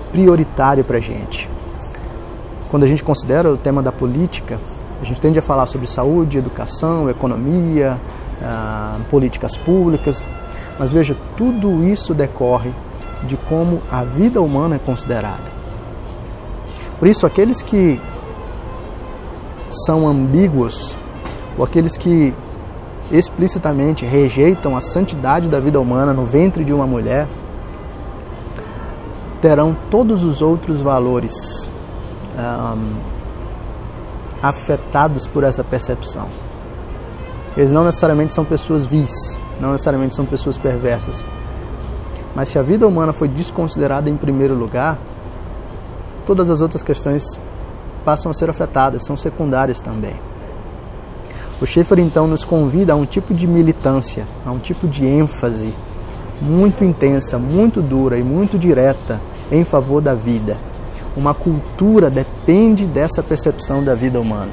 prioritária 0.09 0.85
para 0.85 0.99
a 0.99 1.01
gente. 1.01 1.49
Quando 2.69 2.83
a 2.83 2.87
gente 2.87 3.03
considera 3.03 3.51
o 3.51 3.57
tema 3.57 3.83
da 3.83 3.91
política, 3.91 4.57
a 5.01 5.03
gente 5.03 5.19
tende 5.19 5.37
a 5.37 5.41
falar 5.41 5.65
sobre 5.65 5.85
saúde, 5.85 6.37
educação, 6.37 7.09
economia, 7.09 7.99
uh, 8.41 9.03
políticas 9.09 9.57
públicas, 9.57 10.23
mas 10.79 10.93
veja, 10.93 11.13
tudo 11.35 11.83
isso 11.83 12.13
decorre 12.13 12.71
de 13.27 13.35
como 13.35 13.81
a 13.91 14.05
vida 14.05 14.41
humana 14.41 14.77
é 14.77 14.79
considerada. 14.79 15.51
Por 16.97 17.09
isso, 17.09 17.25
aqueles 17.25 17.61
que 17.61 17.99
são 19.85 20.07
ambíguos, 20.07 20.95
ou 21.57 21.63
aqueles 21.63 21.97
que 21.97 22.33
explicitamente 23.11 24.05
rejeitam 24.05 24.75
a 24.75 24.81
santidade 24.81 25.47
da 25.47 25.59
vida 25.59 25.79
humana 25.79 26.13
no 26.13 26.25
ventre 26.25 26.63
de 26.63 26.71
uma 26.71 26.87
mulher, 26.87 27.27
terão 29.41 29.75
todos 29.89 30.23
os 30.23 30.41
outros 30.41 30.79
valores 30.79 31.69
um, 32.37 32.93
afetados 34.41 35.27
por 35.27 35.43
essa 35.43 35.63
percepção. 35.63 36.27
Eles 37.57 37.73
não 37.73 37.83
necessariamente 37.83 38.33
são 38.33 38.45
pessoas 38.45 38.85
vis, 38.85 39.11
não 39.59 39.71
necessariamente 39.71 40.15
são 40.15 40.25
pessoas 40.25 40.57
perversas. 40.57 41.25
Mas 42.33 42.47
se 42.47 42.57
a 42.57 42.61
vida 42.61 42.87
humana 42.87 43.11
foi 43.11 43.27
desconsiderada 43.27 44.09
em 44.09 44.15
primeiro 44.15 44.55
lugar, 44.55 44.97
todas 46.25 46.49
as 46.49 46.61
outras 46.61 46.81
questões 46.81 47.23
passam 48.05 48.31
a 48.31 48.33
ser 48.33 48.49
afetadas, 48.49 49.03
são 49.03 49.17
secundárias 49.17 49.81
também. 49.81 50.30
O 51.61 51.65
Schaeffer 51.65 51.99
então 51.99 52.25
nos 52.25 52.43
convida 52.43 52.93
a 52.93 52.95
um 52.95 53.05
tipo 53.05 53.33
de 53.33 53.45
militância, 53.45 54.25
a 54.43 54.51
um 54.51 54.57
tipo 54.57 54.87
de 54.87 55.05
ênfase 55.05 55.71
muito 56.41 56.83
intensa, 56.83 57.37
muito 57.37 57.81
dura 57.81 58.17
e 58.17 58.23
muito 58.23 58.57
direta 58.57 59.21
em 59.51 59.63
favor 59.63 60.01
da 60.01 60.15
vida. 60.15 60.57
Uma 61.15 61.35
cultura 61.35 62.09
depende 62.09 62.87
dessa 62.87 63.21
percepção 63.21 63.83
da 63.83 63.93
vida 63.93 64.19
humana. 64.19 64.51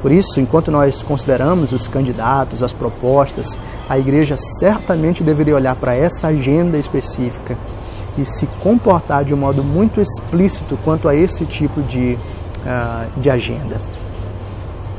Por 0.00 0.10
isso, 0.10 0.40
enquanto 0.40 0.70
nós 0.70 1.02
consideramos 1.02 1.72
os 1.72 1.86
candidatos, 1.88 2.62
as 2.62 2.72
propostas 2.72 3.56
a 3.88 3.98
igreja 3.98 4.36
certamente 4.36 5.22
deveria 5.22 5.54
olhar 5.54 5.74
para 5.74 5.94
essa 5.94 6.28
agenda 6.28 6.76
específica 6.76 7.56
e 8.18 8.24
se 8.24 8.46
comportar 8.62 9.24
de 9.24 9.32
um 9.32 9.36
modo 9.36 9.64
muito 9.64 10.00
explícito 10.00 10.78
quanto 10.84 11.08
a 11.08 11.14
esse 11.14 11.46
tipo 11.46 11.80
de, 11.82 12.18
uh, 12.64 13.20
de 13.20 13.30
agenda. 13.30 13.76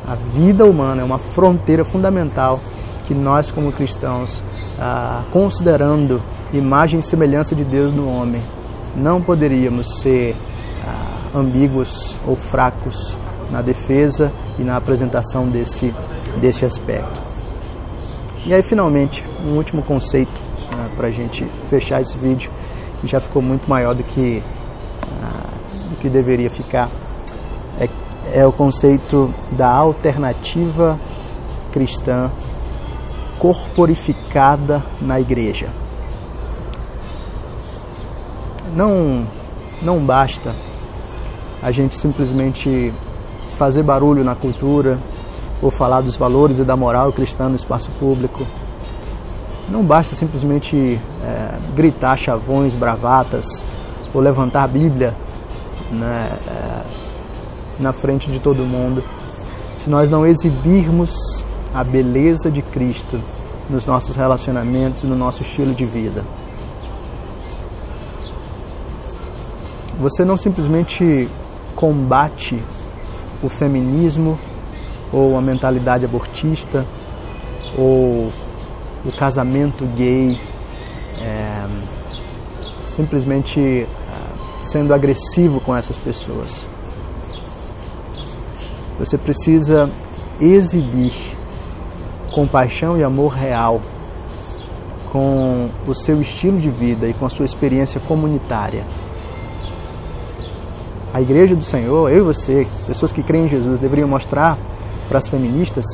A 0.10 0.16
vida 0.16 0.66
humana 0.66 1.04
é 1.04 1.06
uma 1.06 1.20
fronteira 1.20 1.86
fundamental 1.86 2.60
que 3.06 3.14
nós, 3.14 3.52
como 3.52 3.72
cristãos, 3.72 4.42
uh, 4.80 5.24
considerando 5.32 6.20
imagem 6.52 7.00
e 7.00 7.04
semelhança 7.04 7.54
de 7.54 7.64
Deus 7.64 7.94
no 7.94 8.10
homem, 8.10 8.42
não 8.96 9.22
poderíamos 9.22 10.00
ser 10.00 10.34
uh, 10.34 11.38
ambíguos 11.38 12.16
ou 12.26 12.36
fracos 12.36 13.16
na 13.52 13.62
defesa 13.62 14.32
e 14.58 14.64
na 14.64 14.78
apresentação 14.78 15.48
desse, 15.48 15.94
desse 16.42 16.66
aspecto. 16.66 17.22
E 18.48 18.54
aí, 18.54 18.64
finalmente, 18.64 19.24
um 19.46 19.58
último 19.58 19.84
conceito 19.84 20.42
né, 20.76 20.90
para 20.98 21.10
a 21.10 21.12
gente 21.12 21.46
fechar 21.70 22.02
esse 22.02 22.18
vídeo, 22.18 22.50
que 23.00 23.08
já 23.08 23.20
ficou 23.20 23.44
muito 23.44 23.70
maior 23.70 23.94
do 23.94 24.04
que, 24.04 24.42
uh, 25.22 25.90
do 25.92 25.98
que 25.98 26.10
deveria 26.10 26.50
ficar, 26.50 26.90
é, 28.34 28.46
o 28.46 28.52
conceito 28.52 29.34
da 29.52 29.70
alternativa 29.70 31.00
cristã 31.72 32.30
corporificada 33.38 34.84
na 35.02 35.20
igreja. 35.20 35.68
Não, 38.76 39.26
não 39.82 40.00
basta 40.00 40.54
a 41.62 41.72
gente 41.72 41.96
simplesmente 41.96 42.94
fazer 43.58 43.84
barulho 43.84 44.24
na 44.24 44.36
cultura, 44.36 44.98
ou 45.62 45.70
falar 45.70 46.02
dos 46.02 46.16
valores 46.16 46.60
e 46.60 46.64
da 46.64 46.76
moral 46.76 47.12
cristã 47.12 47.50
no 47.50 47.56
espaço 47.56 47.90
público. 48.00 48.46
Não 49.68 49.84
basta 49.84 50.16
simplesmente 50.16 51.00
é, 51.24 51.58
gritar 51.76 52.18
chavões, 52.18 52.74
bravatas 52.74 53.64
ou 54.14 54.22
levantar 54.22 54.64
a 54.64 54.68
Bíblia 54.68 55.14
né, 55.92 56.30
é, 56.48 56.82
na 57.80 57.94
frente 57.94 58.30
de 58.30 58.40
todo 58.40 58.64
mundo, 58.64 59.04
se 59.78 59.90
nós 59.90 60.10
não 60.10 60.26
exibirmos 60.26 61.44
a 61.74 61.84
beleza 61.84 62.50
de 62.52 62.62
Cristo 62.62 63.20
nos 63.70 63.86
nossos 63.86 64.16
relacionamentos 64.16 65.04
e 65.04 65.08
no 65.08 65.16
nosso 65.16 65.42
estilo 65.42 65.74
de 65.74 65.86
vida. 65.86 66.24
Você 70.00 70.24
não 70.24 70.38
simplesmente 70.38 71.28
combate 71.76 72.62
o 73.44 73.50
feminismo 73.50 74.40
ou 75.12 75.38
a 75.38 75.42
mentalidade 75.42 76.06
abortista, 76.06 76.86
ou 77.78 78.32
o 79.06 79.12
casamento 79.18 79.86
gay, 79.96 80.38
é, 81.20 81.68
simplesmente 82.96 83.60
é, 83.60 83.86
sendo 84.64 84.94
agressivo 84.94 85.60
com 85.62 85.76
essas 85.76 85.98
pessoas. 85.98 86.66
Você 89.00 89.18
precisa 89.18 89.90
exibir 90.42 91.14
compaixão 92.32 92.98
e 92.98 93.04
amor 93.04 93.34
real 93.34 93.82
com 95.12 95.70
o 95.88 95.96
seu 95.96 96.22
estilo 96.22 96.60
de 96.60 96.70
vida 96.70 97.08
e 97.08 97.14
com 97.14 97.26
a 97.26 97.30
sua 97.30 97.46
experiência 97.46 98.00
comunitária. 98.02 98.84
A 101.14 101.22
Igreja 101.22 101.56
do 101.56 101.64
Senhor, 101.64 102.12
eu 102.12 102.20
e 102.20 102.22
você, 102.22 102.68
pessoas 102.86 103.12
que 103.12 103.24
creem 103.24 103.46
em 103.46 103.50
Jesus, 103.50 103.80
deveriam 103.80 104.08
mostrar 104.08 104.58
para 105.08 105.18
as 105.18 105.28
feministas 105.28 105.86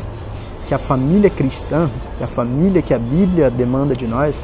que 0.68 0.74
a 0.74 0.78
família 0.78 1.30
cristã, 1.30 1.90
que 2.18 2.24
a 2.24 2.28
família 2.28 2.82
que 2.82 2.94
a 2.94 3.00
Bíblia 3.00 3.50
demanda 3.50 3.96
de 3.96 4.08
nós, 4.08 4.36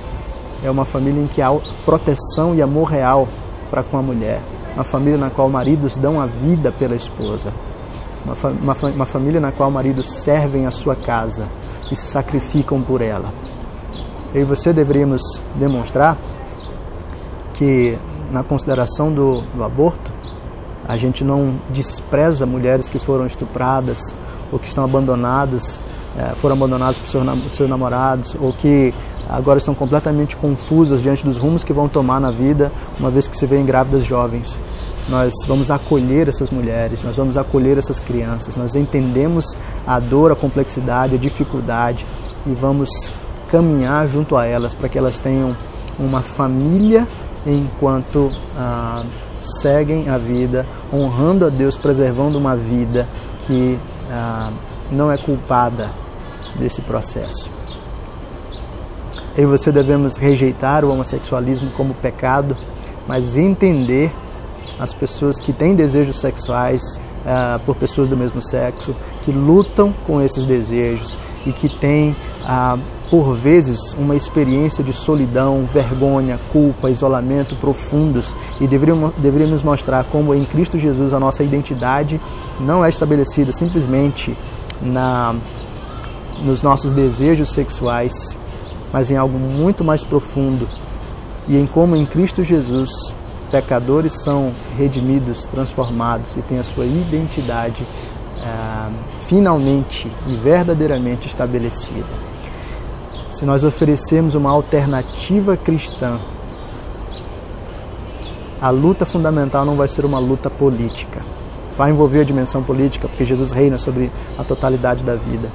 é 0.63 0.69
uma 0.69 0.85
família 0.85 1.21
em 1.21 1.27
que 1.27 1.41
há 1.41 1.51
proteção 1.83 2.55
e 2.55 2.61
amor 2.61 2.89
real 2.89 3.27
para 3.69 3.83
com 3.83 3.97
a 3.97 4.01
mulher. 4.01 4.39
Uma 4.75 4.83
família 4.85 5.17
na 5.17 5.29
qual 5.29 5.49
maridos 5.49 5.97
dão 5.97 6.21
a 6.21 6.25
vida 6.25 6.71
pela 6.71 6.95
esposa. 6.95 7.51
Uma, 8.23 8.35
uma, 8.49 8.75
uma 8.95 9.05
família 9.05 9.39
na 9.39 9.51
qual 9.51 9.71
maridos 9.71 10.09
servem 10.09 10.65
a 10.65 10.71
sua 10.71 10.95
casa 10.95 11.47
e 11.91 11.95
se 11.95 12.07
sacrificam 12.07 12.81
por 12.81 13.01
ela. 13.01 13.29
Eu 14.33 14.41
e 14.41 14.45
você 14.45 14.71
deveríamos 14.71 15.21
demonstrar 15.55 16.17
que, 17.55 17.97
na 18.31 18.43
consideração 18.43 19.11
do, 19.11 19.41
do 19.41 19.63
aborto, 19.63 20.11
a 20.87 20.97
gente 20.97 21.23
não 21.23 21.55
despreza 21.69 22.45
mulheres 22.45 22.87
que 22.87 22.97
foram 22.99 23.25
estupradas 23.25 23.99
ou 24.51 24.59
que 24.59 24.67
estão 24.67 24.83
abandonadas, 24.83 25.81
é, 26.17 26.35
foram 26.35 26.55
abandonadas 26.55 26.97
por 26.97 27.07
seus, 27.07 27.69
namorados 27.69 28.35
ou 28.39 28.51
que 28.51 28.93
agora 29.29 29.59
estão 29.59 29.73
completamente 29.73 30.35
confusas 30.35 31.01
diante 31.01 31.23
dos 31.23 31.37
rumos 31.37 31.63
que 31.63 31.71
vão 31.71 31.87
tomar 31.87 32.19
na 32.19 32.31
vida, 32.31 32.71
uma 32.99 33.09
vez 33.09 33.27
que 33.27 33.37
se 33.37 33.45
veem 33.45 33.65
grávidas 33.65 34.03
jovens. 34.05 34.57
Nós 35.11 35.33
vamos 35.45 35.69
acolher 35.69 36.29
essas 36.29 36.49
mulheres, 36.49 37.03
nós 37.03 37.17
vamos 37.17 37.35
acolher 37.35 37.77
essas 37.77 37.99
crianças, 37.99 38.55
nós 38.55 38.75
entendemos 38.75 39.45
a 39.85 39.99
dor, 39.99 40.31
a 40.31 40.37
complexidade, 40.37 41.15
a 41.15 41.17
dificuldade 41.17 42.05
e 42.45 42.53
vamos 42.53 42.89
caminhar 43.51 44.07
junto 44.07 44.37
a 44.37 44.45
elas 44.45 44.73
para 44.73 44.87
que 44.87 44.97
elas 44.97 45.19
tenham 45.19 45.53
uma 45.99 46.21
família 46.21 47.05
enquanto 47.45 48.31
ah, 48.55 49.03
seguem 49.59 50.07
a 50.07 50.17
vida, 50.17 50.65
honrando 50.93 51.45
a 51.45 51.49
Deus, 51.49 51.75
preservando 51.75 52.37
uma 52.37 52.55
vida 52.55 53.05
que 53.45 53.77
ah, 54.09 54.49
não 54.89 55.11
é 55.11 55.17
culpada 55.17 55.91
desse 56.57 56.81
processo. 56.81 57.49
Eu 59.35 59.43
e 59.43 59.45
você 59.45 59.73
devemos 59.73 60.15
rejeitar 60.15 60.85
o 60.85 60.89
homossexualismo 60.89 61.69
como 61.71 61.93
pecado, 61.95 62.55
mas 63.05 63.35
entender 63.35 64.09
as 64.79 64.93
pessoas 64.93 65.39
que 65.39 65.53
têm 65.53 65.75
desejos 65.75 66.19
sexuais 66.19 66.81
uh, 67.25 67.59
por 67.65 67.75
pessoas 67.75 68.07
do 68.07 68.17
mesmo 68.17 68.41
sexo, 68.41 68.95
que 69.23 69.31
lutam 69.31 69.93
com 70.05 70.21
esses 70.21 70.43
desejos 70.43 71.13
e 71.45 71.51
que 71.51 71.69
têm, 71.69 72.15
uh, 72.43 72.79
por 73.09 73.35
vezes, 73.35 73.93
uma 73.93 74.15
experiência 74.15 74.83
de 74.83 74.93
solidão, 74.93 75.67
vergonha, 75.71 76.39
culpa, 76.51 76.89
isolamento 76.89 77.55
profundos. 77.55 78.33
E 78.59 78.67
deveríamos, 78.67 79.13
deveríamos 79.17 79.63
mostrar 79.63 80.05
como 80.05 80.33
em 80.33 80.45
Cristo 80.45 80.79
Jesus 80.79 81.13
a 81.13 81.19
nossa 81.19 81.43
identidade 81.43 82.19
não 82.59 82.85
é 82.85 82.89
estabelecida 82.89 83.51
simplesmente 83.51 84.35
na, 84.81 85.35
nos 86.43 86.61
nossos 86.61 86.93
desejos 86.93 87.49
sexuais, 87.51 88.13
mas 88.93 89.11
em 89.11 89.17
algo 89.17 89.37
muito 89.37 89.83
mais 89.83 90.03
profundo. 90.03 90.67
E 91.47 91.57
em 91.57 91.65
como 91.65 91.95
em 91.95 92.05
Cristo 92.05 92.43
Jesus 92.43 92.89
pecadores 93.51 94.23
são 94.23 94.51
redimidos, 94.77 95.45
transformados 95.45 96.35
e 96.37 96.41
têm 96.41 96.57
a 96.57 96.63
sua 96.63 96.85
identidade 96.85 97.85
ah, 98.39 98.89
finalmente 99.27 100.09
e 100.25 100.33
verdadeiramente 100.33 101.27
estabelecida. 101.27 102.31
Se 103.31 103.45
nós 103.45 103.63
oferecermos 103.63 104.35
uma 104.35 104.49
alternativa 104.49 105.57
cristã, 105.57 106.17
a 108.61 108.69
luta 108.69 109.05
fundamental 109.05 109.65
não 109.65 109.75
vai 109.75 109.87
ser 109.87 110.05
uma 110.05 110.19
luta 110.19 110.49
política. 110.49 111.21
Vai 111.77 111.91
envolver 111.91 112.21
a 112.21 112.23
dimensão 112.23 112.61
política, 112.61 113.07
porque 113.07 113.25
Jesus 113.25 113.51
reina 113.51 113.77
sobre 113.77 114.11
a 114.37 114.43
totalidade 114.43 115.03
da 115.03 115.15
vida. 115.15 115.49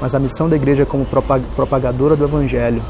Mas 0.00 0.14
a 0.14 0.18
missão 0.18 0.48
da 0.48 0.56
igreja 0.56 0.86
como 0.86 1.06
propagadora 1.54 2.16
do 2.16 2.24
Evangelho 2.24 2.82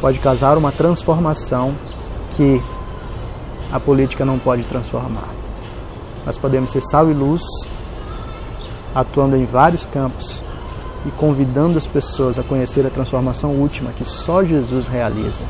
pode 0.00 0.18
causar 0.18 0.56
uma 0.56 0.72
transformação 0.72 1.74
que 2.36 2.62
a 3.72 3.78
política 3.78 4.24
não 4.24 4.38
pode 4.38 4.64
transformar. 4.64 5.28
Nós 6.26 6.36
podemos 6.36 6.70
ser 6.70 6.82
sal 6.82 7.10
e 7.10 7.14
luz, 7.14 7.42
atuando 8.94 9.36
em 9.36 9.44
vários 9.44 9.86
campos 9.86 10.42
e 11.06 11.10
convidando 11.12 11.78
as 11.78 11.86
pessoas 11.86 12.38
a 12.38 12.42
conhecer 12.42 12.86
a 12.86 12.90
transformação 12.90 13.50
última 13.52 13.92
que 13.92 14.04
só 14.04 14.44
Jesus 14.44 14.88
realiza. 14.88 15.42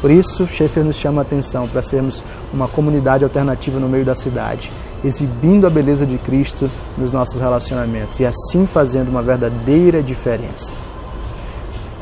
Por 0.00 0.10
isso, 0.10 0.46
Schaeffer 0.46 0.84
nos 0.84 0.96
chama 0.96 1.20
a 1.20 1.22
atenção 1.22 1.66
para 1.66 1.82
sermos 1.82 2.22
uma 2.52 2.68
comunidade 2.68 3.24
alternativa 3.24 3.80
no 3.80 3.88
meio 3.88 4.04
da 4.04 4.14
cidade, 4.14 4.70
exibindo 5.04 5.66
a 5.66 5.70
beleza 5.70 6.06
de 6.06 6.16
Cristo 6.18 6.70
nos 6.96 7.12
nossos 7.12 7.40
relacionamentos 7.40 8.18
e 8.20 8.24
assim 8.24 8.64
fazendo 8.64 9.08
uma 9.08 9.22
verdadeira 9.22 10.00
diferença. 10.00 10.72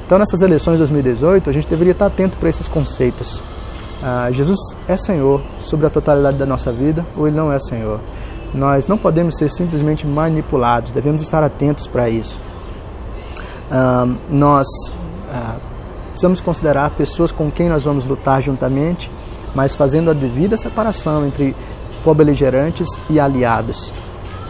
Então, 0.04 0.18
nessas 0.18 0.42
eleições 0.42 0.74
de 0.74 0.78
2018, 0.80 1.50
a 1.50 1.52
gente 1.52 1.66
deveria 1.66 1.92
estar 1.92 2.06
atento 2.06 2.36
para 2.36 2.50
esses 2.50 2.68
conceitos 2.68 3.40
ah, 4.02 4.30
Jesus 4.30 4.58
é 4.86 4.96
Senhor 4.96 5.42
sobre 5.60 5.86
a 5.86 5.90
totalidade 5.90 6.38
da 6.38 6.46
nossa 6.46 6.72
vida 6.72 7.04
ou 7.16 7.26
Ele 7.26 7.36
não 7.36 7.52
é 7.52 7.58
Senhor. 7.58 8.00
Nós 8.54 8.86
não 8.86 8.96
podemos 8.98 9.36
ser 9.36 9.50
simplesmente 9.50 10.06
manipulados, 10.06 10.92
devemos 10.92 11.22
estar 11.22 11.42
atentos 11.42 11.86
para 11.86 12.08
isso. 12.08 12.38
Ah, 13.70 14.06
nós 14.28 14.66
ah, 15.30 15.56
precisamos 16.10 16.40
considerar 16.40 16.90
pessoas 16.90 17.32
com 17.32 17.50
quem 17.50 17.68
nós 17.68 17.84
vamos 17.84 18.04
lutar 18.06 18.42
juntamente, 18.42 19.10
mas 19.54 19.74
fazendo 19.74 20.10
a 20.10 20.14
devida 20.14 20.56
separação 20.56 21.26
entre 21.26 21.54
co-beligerantes 22.04 22.88
e 23.10 23.18
aliados. 23.18 23.92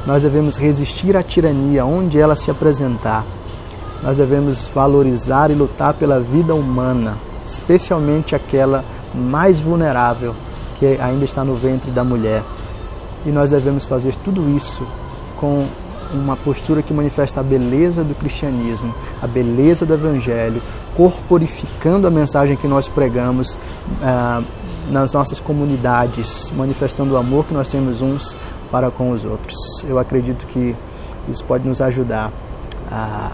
Nós 0.06 0.22
devemos 0.22 0.56
resistir 0.56 1.16
à 1.16 1.22
tirania 1.22 1.84
onde 1.84 2.20
ela 2.20 2.36
se 2.36 2.50
apresentar. 2.50 3.24
Nós 4.02 4.16
devemos 4.18 4.68
valorizar 4.68 5.50
e 5.50 5.54
lutar 5.54 5.94
pela 5.94 6.20
vida 6.20 6.54
humana, 6.54 7.16
especialmente 7.46 8.34
aquela 8.34 8.84
mais 9.16 9.60
vulnerável 9.60 10.34
que 10.78 10.98
ainda 11.00 11.24
está 11.24 11.44
no 11.44 11.54
ventre 11.54 11.90
da 11.90 12.04
mulher. 12.04 12.42
E 13.24 13.30
nós 13.30 13.50
devemos 13.50 13.84
fazer 13.84 14.14
tudo 14.24 14.48
isso 14.56 14.86
com 15.36 15.66
uma 16.12 16.36
postura 16.36 16.82
que 16.82 16.94
manifesta 16.94 17.40
a 17.40 17.42
beleza 17.42 18.04
do 18.04 18.14
cristianismo, 18.14 18.94
a 19.20 19.26
beleza 19.26 19.84
do 19.84 19.94
evangelho, 19.94 20.62
corporificando 20.96 22.06
a 22.06 22.10
mensagem 22.10 22.56
que 22.56 22.68
nós 22.68 22.88
pregamos 22.88 23.56
ah, 24.02 24.42
nas 24.90 25.12
nossas 25.12 25.40
comunidades, 25.40 26.50
manifestando 26.56 27.14
o 27.14 27.16
amor 27.16 27.44
que 27.44 27.54
nós 27.54 27.68
temos 27.68 28.00
uns 28.00 28.36
para 28.70 28.90
com 28.90 29.10
os 29.10 29.24
outros. 29.24 29.56
Eu 29.84 29.98
acredito 29.98 30.46
que 30.46 30.76
isso 31.28 31.44
pode 31.44 31.66
nos 31.66 31.80
ajudar 31.80 32.32
a, 32.90 33.32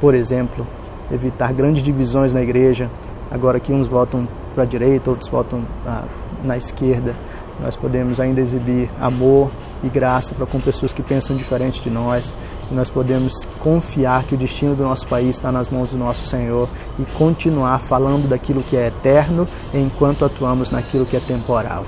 por 0.00 0.14
exemplo, 0.14 0.66
evitar 1.10 1.52
grandes 1.52 1.82
divisões 1.82 2.32
na 2.32 2.40
igreja, 2.40 2.90
agora 3.30 3.58
que 3.58 3.72
uns 3.72 3.86
votam 3.86 4.28
para 4.52 4.64
a 4.64 4.66
direita, 4.66 5.10
outros 5.10 5.30
votam 5.30 5.62
ah, 5.86 6.04
na 6.44 6.56
esquerda. 6.56 7.14
Nós 7.60 7.76
podemos 7.76 8.18
ainda 8.18 8.40
exibir 8.40 8.90
amor 9.00 9.50
e 9.82 9.88
graça 9.88 10.34
para 10.34 10.46
com 10.46 10.60
pessoas 10.60 10.92
que 10.92 11.02
pensam 11.02 11.36
diferente 11.36 11.80
de 11.80 11.90
nós. 11.90 12.32
E 12.70 12.74
nós 12.74 12.88
podemos 12.88 13.44
confiar 13.60 14.24
que 14.24 14.34
o 14.34 14.38
destino 14.38 14.74
do 14.74 14.82
nosso 14.82 15.06
país 15.06 15.36
está 15.36 15.52
nas 15.52 15.68
mãos 15.68 15.90
do 15.90 15.98
nosso 15.98 16.26
Senhor 16.26 16.68
e 16.98 17.04
continuar 17.16 17.80
falando 17.80 18.28
daquilo 18.28 18.62
que 18.62 18.76
é 18.76 18.86
eterno 18.86 19.46
enquanto 19.74 20.24
atuamos 20.24 20.70
naquilo 20.70 21.04
que 21.04 21.16
é 21.16 21.20
temporal. 21.20 21.84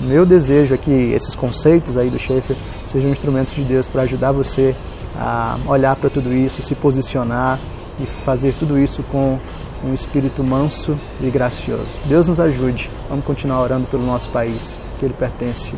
Meu 0.00 0.24
desejo 0.24 0.74
é 0.74 0.78
que 0.78 0.90
esses 0.90 1.34
conceitos 1.34 1.96
aí 1.96 2.08
do 2.08 2.18
Schaefer 2.18 2.56
sejam 2.86 3.10
instrumentos 3.10 3.54
de 3.54 3.62
Deus 3.62 3.86
para 3.86 4.02
ajudar 4.02 4.32
você 4.32 4.74
a 5.16 5.56
olhar 5.66 5.94
para 5.96 6.08
tudo 6.08 6.32
isso, 6.32 6.62
se 6.62 6.74
posicionar 6.74 7.58
e 7.98 8.06
fazer 8.24 8.54
tudo 8.58 8.78
isso 8.78 9.02
com 9.10 9.38
um 9.84 9.94
espírito 9.94 10.42
manso 10.42 10.98
e 11.20 11.30
gracioso. 11.30 11.98
Deus 12.06 12.26
nos 12.26 12.40
ajude. 12.40 12.90
Vamos 13.08 13.24
continuar 13.24 13.60
orando 13.60 13.86
pelo 13.86 14.04
nosso 14.04 14.28
país, 14.30 14.80
que 14.98 15.04
ele 15.04 15.14
pertence 15.14 15.72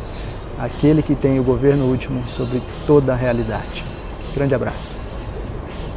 àquele 0.57 1.01
que 1.01 1.15
tem 1.15 1.39
o 1.39 1.43
governo 1.43 1.85
último 1.85 2.21
sobre 2.23 2.61
toda 2.85 3.13
a 3.13 3.15
realidade. 3.15 3.83
Grande 4.35 4.55
abraço. 4.55 5.02